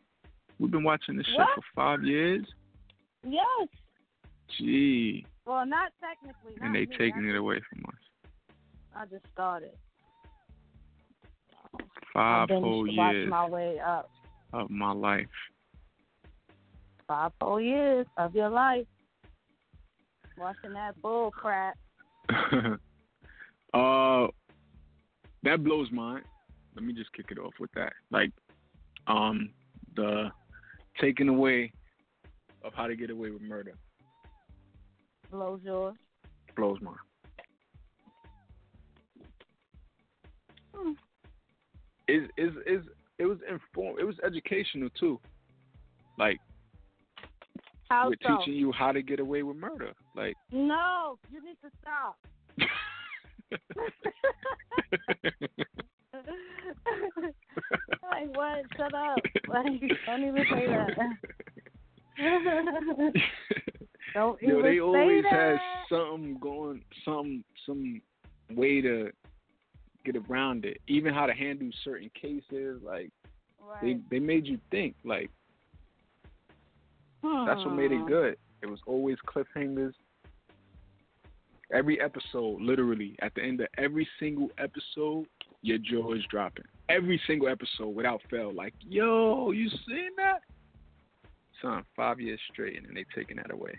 [0.59, 1.49] We've been watching this shit What?
[1.55, 2.47] for five years.
[3.24, 3.68] Yes.
[4.57, 5.26] Gee.
[5.49, 6.61] Well, not technically.
[6.61, 6.97] And they me.
[6.99, 7.95] taking I, it away from us.
[8.95, 9.71] I just started.
[12.13, 14.11] Five I've whole years my way up.
[14.53, 15.27] of my life.
[17.07, 18.85] Five whole years of your life.
[20.37, 21.79] Watching that bull crap.
[22.29, 24.27] uh,
[25.45, 26.25] that blows mine.
[26.75, 27.95] Let me just kick it off with that.
[28.11, 28.33] Like,
[29.07, 29.49] um,
[29.97, 30.31] the
[31.01, 31.73] taking away
[32.63, 33.73] of how to get away with murder
[35.31, 35.95] Blows yours.
[36.57, 36.95] blows mine.
[40.74, 40.93] Hmm.
[42.09, 42.83] Is is is
[43.18, 45.20] it was inform it was educational too.
[46.18, 46.39] Like
[47.91, 48.39] How we're so?
[48.39, 49.93] teaching you how to get away with murder.
[50.16, 52.16] Like No, you need to stop.
[58.11, 58.64] like what?
[58.76, 59.18] Shut up.
[59.49, 61.12] Like don't even say that.
[64.15, 65.33] don't Yo, they always that.
[65.33, 68.01] has something going, some some
[68.51, 69.11] way to
[70.05, 70.79] get around it.
[70.89, 73.11] Even how to handle certain cases, like
[73.61, 73.83] right.
[73.83, 74.95] they they made you think.
[75.05, 75.31] Like
[77.23, 78.37] that's what made it good.
[78.63, 79.93] It was always cliffhangers.
[81.73, 85.27] Every episode, literally, at the end of every single episode,
[85.61, 86.65] your jaw is dropping.
[86.89, 88.55] Every single episode, without fail.
[88.55, 90.41] Like, yo, you seen that?
[91.63, 93.79] Son, five years straight, and then they taking that away.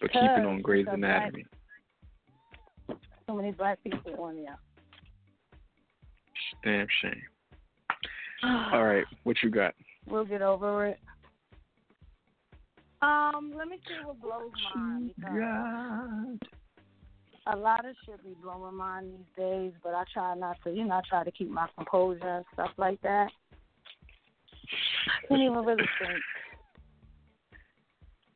[0.00, 1.46] But keeping on Grey's it's a black- Anatomy.
[3.26, 4.58] So many black people on there.
[6.62, 7.22] Damn shame.
[8.72, 9.74] All right, what you got?
[10.06, 10.98] We'll get over it.
[13.02, 16.38] Um, let me see what blows mine because
[17.46, 20.84] a lot of shit be blowing mine these days, but I try not to, you
[20.84, 23.30] know, I try to keep my composure and stuff like that.
[25.08, 26.20] I can't even really think.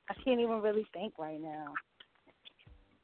[0.08, 1.72] I can't even really think right now.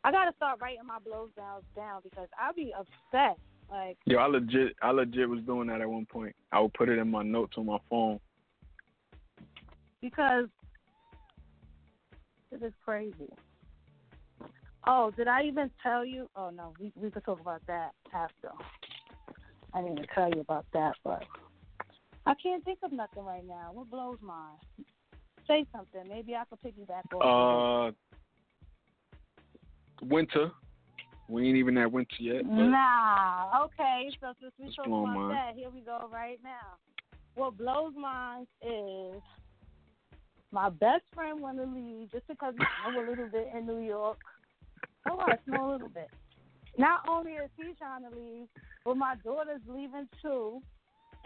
[0.04, 3.38] I gotta start writing my blows down down because I'll be upset.
[3.70, 6.34] Like Yo, I legit, I legit was doing that at one point.
[6.52, 8.20] I would put it in my notes on my phone.
[10.00, 10.46] because
[12.50, 13.32] this is crazy.
[14.86, 16.30] Oh, did I even tell you?
[16.36, 18.50] Oh no, we we could talk about that after.
[19.74, 21.24] I didn't even tell you about that, but
[22.26, 23.70] I can't think of nothing right now.
[23.72, 24.56] What blows mine?
[25.46, 26.02] Say something.
[26.08, 27.92] Maybe I could piggyback off.
[27.92, 27.94] it.
[30.02, 30.50] Uh, winter.
[31.28, 32.44] We ain't even at winter yet.
[32.44, 33.64] Nah.
[33.64, 34.10] Okay.
[34.20, 35.28] So since we It's talk about mine.
[35.30, 36.76] that, here we go right now.
[37.34, 39.20] What blows mine is
[40.52, 43.80] my best friend want to leave just because we know a little bit in New
[43.80, 44.18] York.
[45.08, 46.10] Oh, I know a little bit.
[46.78, 48.46] Not only is he trying to leave,
[48.84, 50.60] but my daughter's leaving too,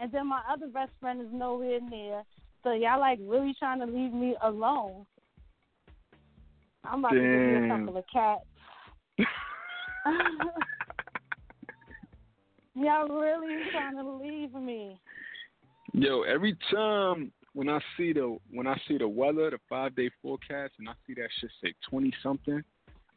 [0.01, 2.23] and then my other best friend is nowhere near.
[2.63, 5.05] So y'all like really trying to leave me alone.
[6.83, 8.41] I'm about to give you a couple of cats.
[12.75, 14.99] Y'all really trying to leave me.
[15.93, 20.09] Yo, every time when I see the when I see the weather, the five day
[20.21, 22.63] forecast, and I see that shit say twenty something,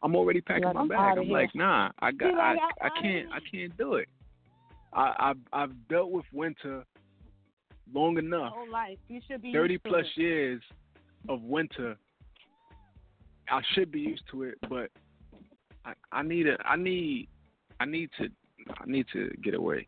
[0.02, 1.18] I'm already packing Like, my I'm bag.
[1.18, 1.32] I'm here.
[1.32, 4.08] like, nah, I got, like, I, I I'm can't, I can't do it.
[4.94, 6.84] I, I've I've dealt with winter
[7.92, 8.98] long enough, Whole life.
[9.08, 10.20] You should be thirty plus it.
[10.20, 10.62] years
[11.28, 11.96] of winter.
[13.50, 14.90] I should be used to it, but
[15.84, 17.28] I, I need a, I need,
[17.78, 18.28] I need to,
[18.68, 19.86] I need to get away.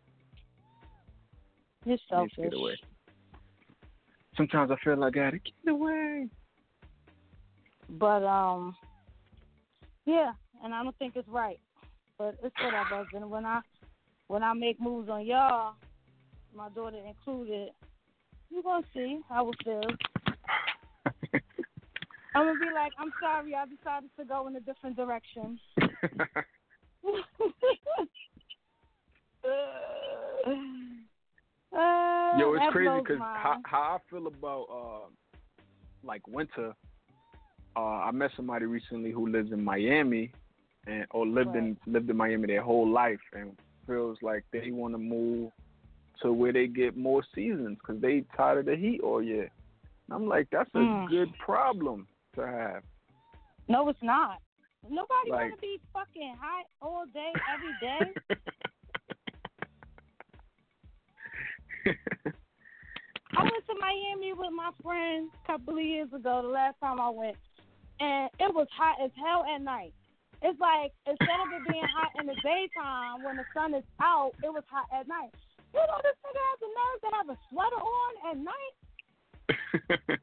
[1.85, 2.35] You're I need selfish.
[2.37, 2.77] to get away.
[4.37, 6.29] Sometimes I feel like I gotta get away.
[7.89, 8.77] But um,
[10.05, 10.33] yeah,
[10.63, 11.59] and I don't think it's right.
[12.19, 13.07] But it's whatever.
[13.15, 13.61] And when I
[14.29, 15.75] when I make moves on y'all,
[16.55, 17.71] my daughter included,
[18.51, 19.85] you gonna see how it feels.
[22.35, 25.59] I'm gonna be like, I'm sorry, I decided to go in a different direction.
[31.77, 35.09] Uh, Yo, it's crazy because how, how I feel about uh,
[36.03, 36.73] like winter.
[37.77, 40.33] Uh, I met somebody recently who lives in Miami,
[40.87, 43.55] and or lived in lived in Miami their whole life, and
[43.87, 45.51] feels like they want to move
[46.23, 49.51] to where they get more seasons because they tired of the heat all year.
[50.09, 51.09] And I'm like, that's a Mm.
[51.09, 52.83] good problem to have.
[53.69, 54.41] No, it's not.
[54.89, 58.15] Nobody Like- want to be fucking hot all day, every day.
[63.37, 67.01] I went to Miami with my friends a couple of years ago, the last time
[67.01, 67.37] I went,
[68.01, 69.93] and it was hot as hell at night.
[70.43, 74.33] It's like instead of it being hot in the daytime when the sun is out,
[74.43, 75.33] it was hot at night.
[75.75, 80.19] You know this nigga has the nerve to have a sweater on at night.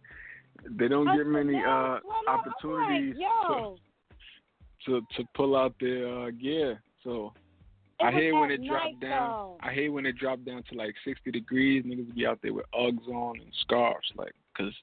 [0.78, 3.76] they don't A get many uh, opportunities Like, to,
[4.86, 6.82] to to pull out their uh, gear.
[7.03, 7.34] So
[7.99, 9.30] it I hate when it drop night, down.
[9.30, 9.57] though.
[9.61, 11.84] I hate when it drop down to like 60 degrees.
[11.86, 14.74] Niggas be out there with Uggs on and scarves, like, cause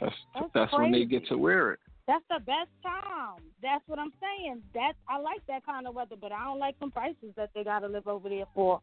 [0.00, 1.80] that's That's that's, when they get to wear it.
[2.10, 3.38] That's the best time.
[3.62, 4.62] That's what I'm saying.
[4.74, 7.62] That's I like that kind of weather, but I don't like some prices that they
[7.62, 8.80] gotta live over there for.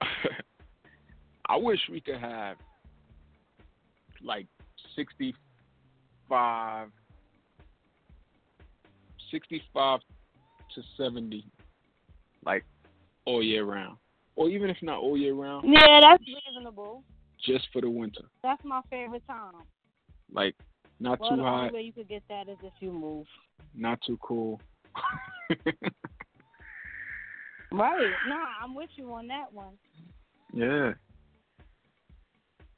[1.46, 2.56] I wish we could have
[4.22, 4.46] like
[4.96, 6.88] 65,
[9.30, 10.00] 65
[10.74, 11.44] to 70,
[12.46, 12.64] like
[13.26, 13.98] all year round,
[14.36, 17.04] or even if not all year round, Yeah, that's reasonable.
[17.44, 18.22] just for the winter.
[18.42, 19.52] That's my favorite time.
[20.32, 20.56] Like
[21.02, 23.26] not Well, too the hot, only way you could get that is if you move.
[23.74, 24.60] not too cool.
[27.70, 28.10] Right.
[28.28, 29.74] Nah, I'm with you on that one.
[30.52, 30.92] yeah.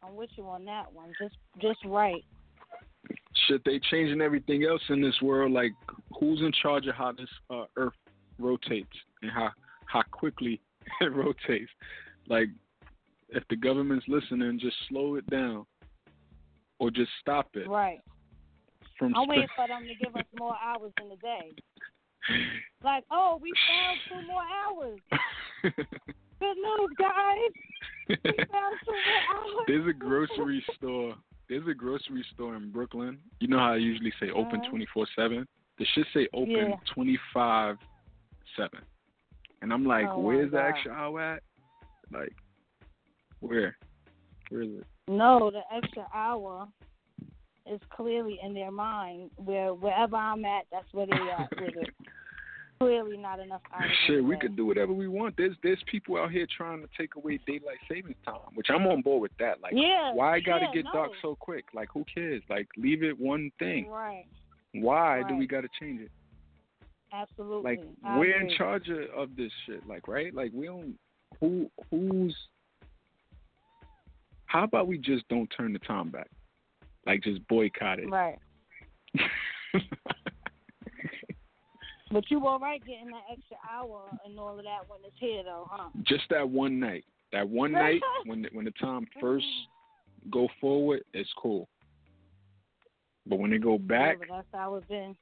[0.04, 1.12] I'm with you on that one.
[1.20, 2.22] Just just right.
[3.48, 5.50] Shit, they changing everything else in this world.
[5.52, 5.72] Like,
[6.20, 7.94] who's in charge of how this uh, Earth
[8.38, 9.50] rotates and how
[9.86, 10.60] how quickly
[11.00, 11.70] it rotates?
[12.28, 12.48] Like,
[13.30, 15.64] if the government's listening, just slow it down,
[16.78, 18.00] or just stop it Right.
[18.98, 19.14] From.
[19.14, 21.52] I'm waiting for them to give us more hours in the day.
[22.82, 24.98] Like, oh, we found two more hours.
[26.40, 27.52] Good news, guys.
[28.08, 28.16] We
[28.50, 29.64] found two more hours.
[29.66, 31.14] There's a grocery store.
[31.48, 33.18] There's a grocery store in Brooklyn.
[33.40, 34.70] You know how I usually say open Uh-huh.
[34.70, 35.46] twenty four seven.
[35.78, 36.76] They should say open Yeah.
[36.94, 37.76] twenty five
[38.56, 38.80] seven.
[39.62, 41.42] And I'm like, Oh, where's the extra hour at?
[42.12, 42.32] Like,
[43.40, 43.76] where?
[44.48, 44.86] Where is it?
[45.08, 46.68] No, the extra hour
[47.72, 49.30] is clearly in their mind.
[49.36, 51.90] Where wherever I'm at, that's where they are with it.
[52.78, 53.84] clearly not enough hours.
[53.90, 55.36] in Shit, the we could do whatever we want.
[55.36, 59.00] There's there's people out here trying to take away daylight savings time, which I'm on
[59.02, 59.60] board with that.
[59.62, 60.92] Like, yeah, why gotta get no.
[60.92, 61.64] dark so quick?
[61.74, 62.42] Like, who cares?
[62.50, 63.88] Like, leave it one thing.
[63.88, 64.26] Right,
[64.72, 66.10] Why do we gotta change it?
[67.12, 67.76] absolutely.
[67.76, 68.50] Like, I we're agree.
[68.52, 69.86] in charge of, of this shit.
[69.86, 70.34] Like, right?
[70.34, 70.98] Like, we don't.
[71.40, 72.34] Who who's?
[74.46, 76.28] How about we just don't turn the time back?
[77.06, 78.08] Like, just boycott it.
[78.08, 78.38] Right,
[82.10, 85.42] but you all right getting that extra hour and all of that when it's here,
[85.44, 85.90] though, huh?
[86.04, 87.04] just that one night.
[87.32, 90.30] That one night when the, when the time first mm-hmm.
[90.30, 91.68] go forward, it's cool.
[93.26, 95.16] But when they go back, Yeah, that's how it's been.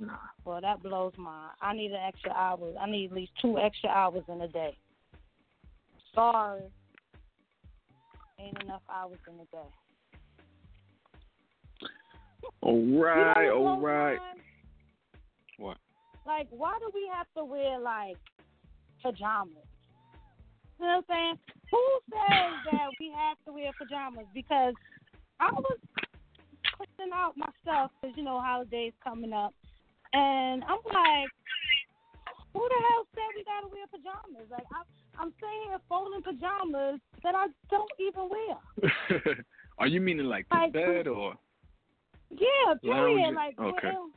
[0.00, 0.14] nah.
[0.44, 1.48] Well, that blows my.
[1.60, 2.72] I need an extra hour.
[2.80, 4.76] I need at least two extra hours in a day.
[6.14, 6.62] Sorry,
[8.38, 9.70] ain't enough hours in a day.
[12.60, 14.18] All right, you know right, what all blows right.
[14.18, 14.42] mine?
[15.58, 15.76] What?
[16.26, 18.16] Like, why do we have to wear like
[19.02, 19.54] pajamas?
[20.78, 21.38] You know what I'm saying?
[21.70, 24.26] Who says that we have to wear pajamas?
[24.34, 24.74] Because
[25.40, 25.78] I was
[26.76, 29.54] putting out my stuff because you know holidays coming up,
[30.12, 31.30] and I'm like,
[32.52, 34.48] who the hell said we gotta wear pajamas?
[34.50, 34.86] Like, I'm,
[35.20, 39.34] I'm sitting here folding pajamas that I don't even wear.
[39.78, 41.34] Are you meaning like the Like, bed or?
[42.30, 43.34] Yeah, period.
[43.34, 43.88] Like, Okay.
[43.88, 44.10] well,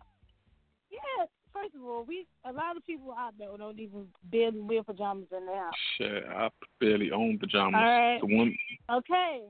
[0.91, 1.25] yeah.
[1.51, 5.25] First of all, we a lot of people out there don't even barely wear pajamas
[5.35, 5.73] in their house.
[5.97, 6.49] Shit, I
[6.79, 7.73] barely own pajamas.
[7.75, 8.19] All right.
[8.21, 8.55] The one,
[8.91, 9.41] Okay.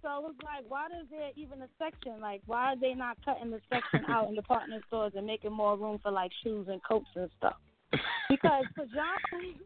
[0.00, 2.20] So it's like, why is there even a section?
[2.20, 5.76] Like, why are they not cutting the section out in department stores and making more
[5.76, 7.56] room for like shoes and coats and stuff?
[8.30, 9.60] Because pajamas,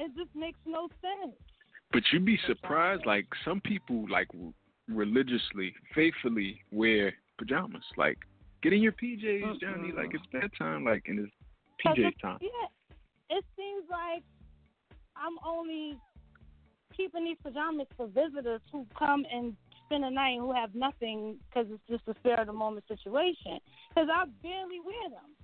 [0.00, 1.36] it just makes no sense.
[1.92, 3.06] But you'd be surprised.
[3.06, 4.28] Like some people, like
[4.88, 7.84] religiously, faithfully wear pajamas.
[7.96, 8.18] Like,
[8.62, 9.92] get in your PJs, Johnny.
[9.92, 10.84] Like it's bedtime.
[10.84, 11.32] Like and it's
[11.84, 12.38] PJ time.
[12.40, 14.22] Yeah, it seems like
[15.16, 15.98] I'm only
[16.96, 21.66] keeping these pajamas for visitors who come and spend a night who have nothing because
[21.70, 23.58] it's just a spare of the moment situation.
[23.88, 25.34] Because I barely wear them.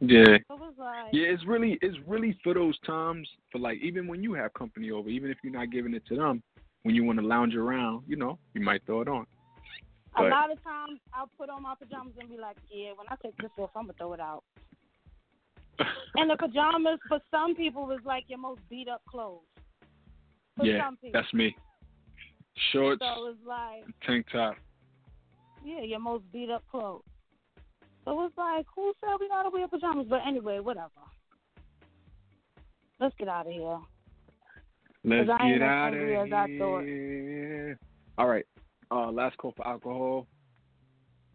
[0.00, 0.38] Yeah.
[0.48, 4.22] So it's like, Yeah, it's really it's really for those times for like even when
[4.22, 6.42] you have company over, even if you're not giving it to them,
[6.82, 9.26] when you want to lounge around, you know, you might throw it on.
[10.18, 13.16] a lot of times I'll put on my pajamas and be like, yeah, when I
[13.22, 14.44] take this off, I'm gonna throw it out.
[16.14, 19.42] And the pajamas for some people is like your most beat up clothes.
[20.56, 21.54] For yeah, that's me.
[22.72, 24.56] Shorts, so it's like, tank top.
[25.62, 27.02] yeah, your most beat up clothes.
[28.06, 30.06] So it's like, who said we gotta wear pajamas?
[30.08, 30.88] But anyway, whatever.
[33.00, 33.78] Let's get out of here.
[35.04, 36.46] Let's 'Cause I ain't get out of angry as I
[36.84, 37.78] here.
[38.16, 38.46] All right.
[38.90, 40.28] Uh, last call for alcohol.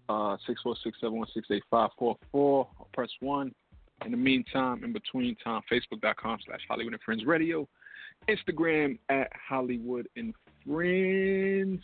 [0.07, 2.67] Uh, six four six seven one six eight five four four.
[2.93, 3.53] Press one.
[4.05, 7.67] In the meantime, in between time, Facebook.com slash Holliewood and Friends Radio,
[8.28, 10.34] Instagram at Holliewood and
[10.65, 11.84] Friends.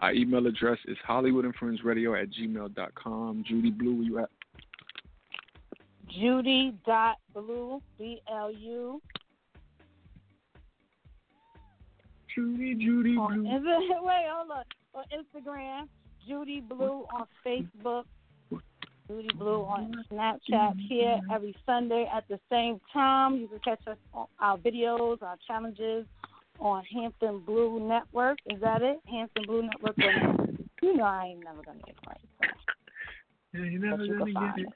[0.00, 3.44] Our email address is Holliewood and Friends Radio at gmail.com.
[3.46, 4.30] Judy Blu, where you at?
[6.10, 9.00] Judy dot blu B L U
[12.34, 13.56] Judy, Judy on Blue.
[13.56, 14.64] is it, wait, hold on.
[14.94, 15.88] On Instagram,
[16.26, 18.04] Judy Blu on Facebook,
[19.08, 23.36] Judy Blu on Snapchat here every Sunday at the same time.
[23.36, 26.06] You can catch us on our videos, our challenges
[26.60, 28.38] on Hampton Blu Network.
[28.46, 29.00] Is that it?
[29.10, 29.98] Hampton Blu Network.
[29.98, 30.46] Or-
[30.82, 32.20] You know I ain't never gonna get it right.
[33.52, 33.58] So.
[33.58, 34.68] Yeah, you But never you gonna get find it.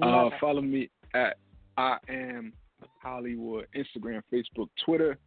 [0.00, 1.36] Uh, follow me at
[1.76, 2.52] I am
[3.04, 5.18] Holliewood, Instagram, Facebook, Twitter.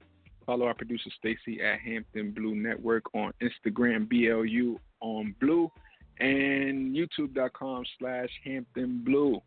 [0.46, 5.72] Follow our producer Stacy at Hampton Blu Network on Instagram, BLU on Blue,
[6.20, 9.42] and YouTube.com slash Hampton Blu.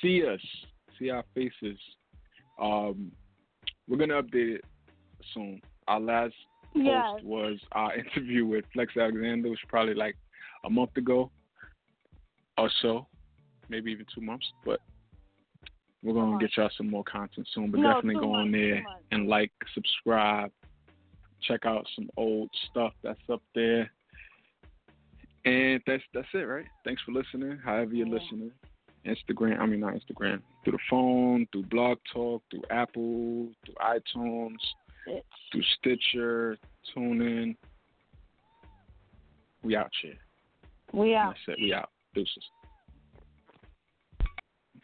[0.00, 0.40] See us,
[0.98, 1.78] see our faces.
[2.60, 3.10] Um,
[3.88, 4.64] we're gonna update it
[5.34, 5.60] soon.
[5.88, 6.34] Our last
[6.74, 7.22] post Yes.
[7.22, 10.16] was our interview with Flex Alexander, which was probably like
[10.64, 11.30] a month ago
[12.58, 13.06] or so,
[13.68, 14.46] maybe even two months.
[14.64, 14.80] But
[16.02, 17.70] we're gonna get y'all some more content soon.
[17.70, 20.50] But No, definitely go on months, two there and like, subscribe,
[21.42, 23.90] check out some old stuff that's up there.
[25.44, 26.66] And that's that's it, right?
[26.84, 27.58] Thanks for listening.
[27.58, 28.14] However you're Yeah.
[28.14, 28.52] listening.
[29.06, 30.40] Instagram, I mean not Instagram.
[30.64, 34.56] Through the phone, through Blog Talk, through Apple, through iTunes,
[35.08, 35.22] Bitch.
[35.50, 36.56] through Stitcher,
[36.94, 37.56] TuneIn.
[39.62, 40.14] We out here.
[40.92, 41.34] We out.
[41.46, 41.62] That's it.
[41.62, 41.90] We out.
[42.14, 42.44] Deuces.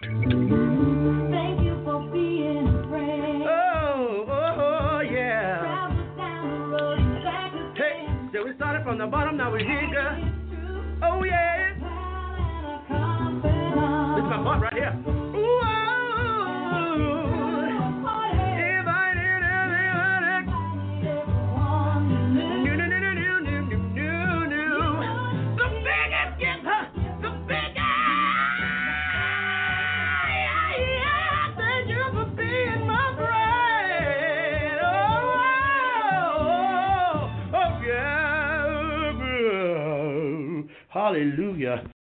[0.01, 3.43] Thank you for being a friend.
[3.43, 5.59] Oh, oh, oh, yeah.
[5.59, 10.35] Travel down the road Hey, so we started from the bottom, now we're here, girl.
[11.03, 11.58] Oh yeah.
[14.49, 15.19] Come on, right here.
[40.91, 41.98] Hallelujah.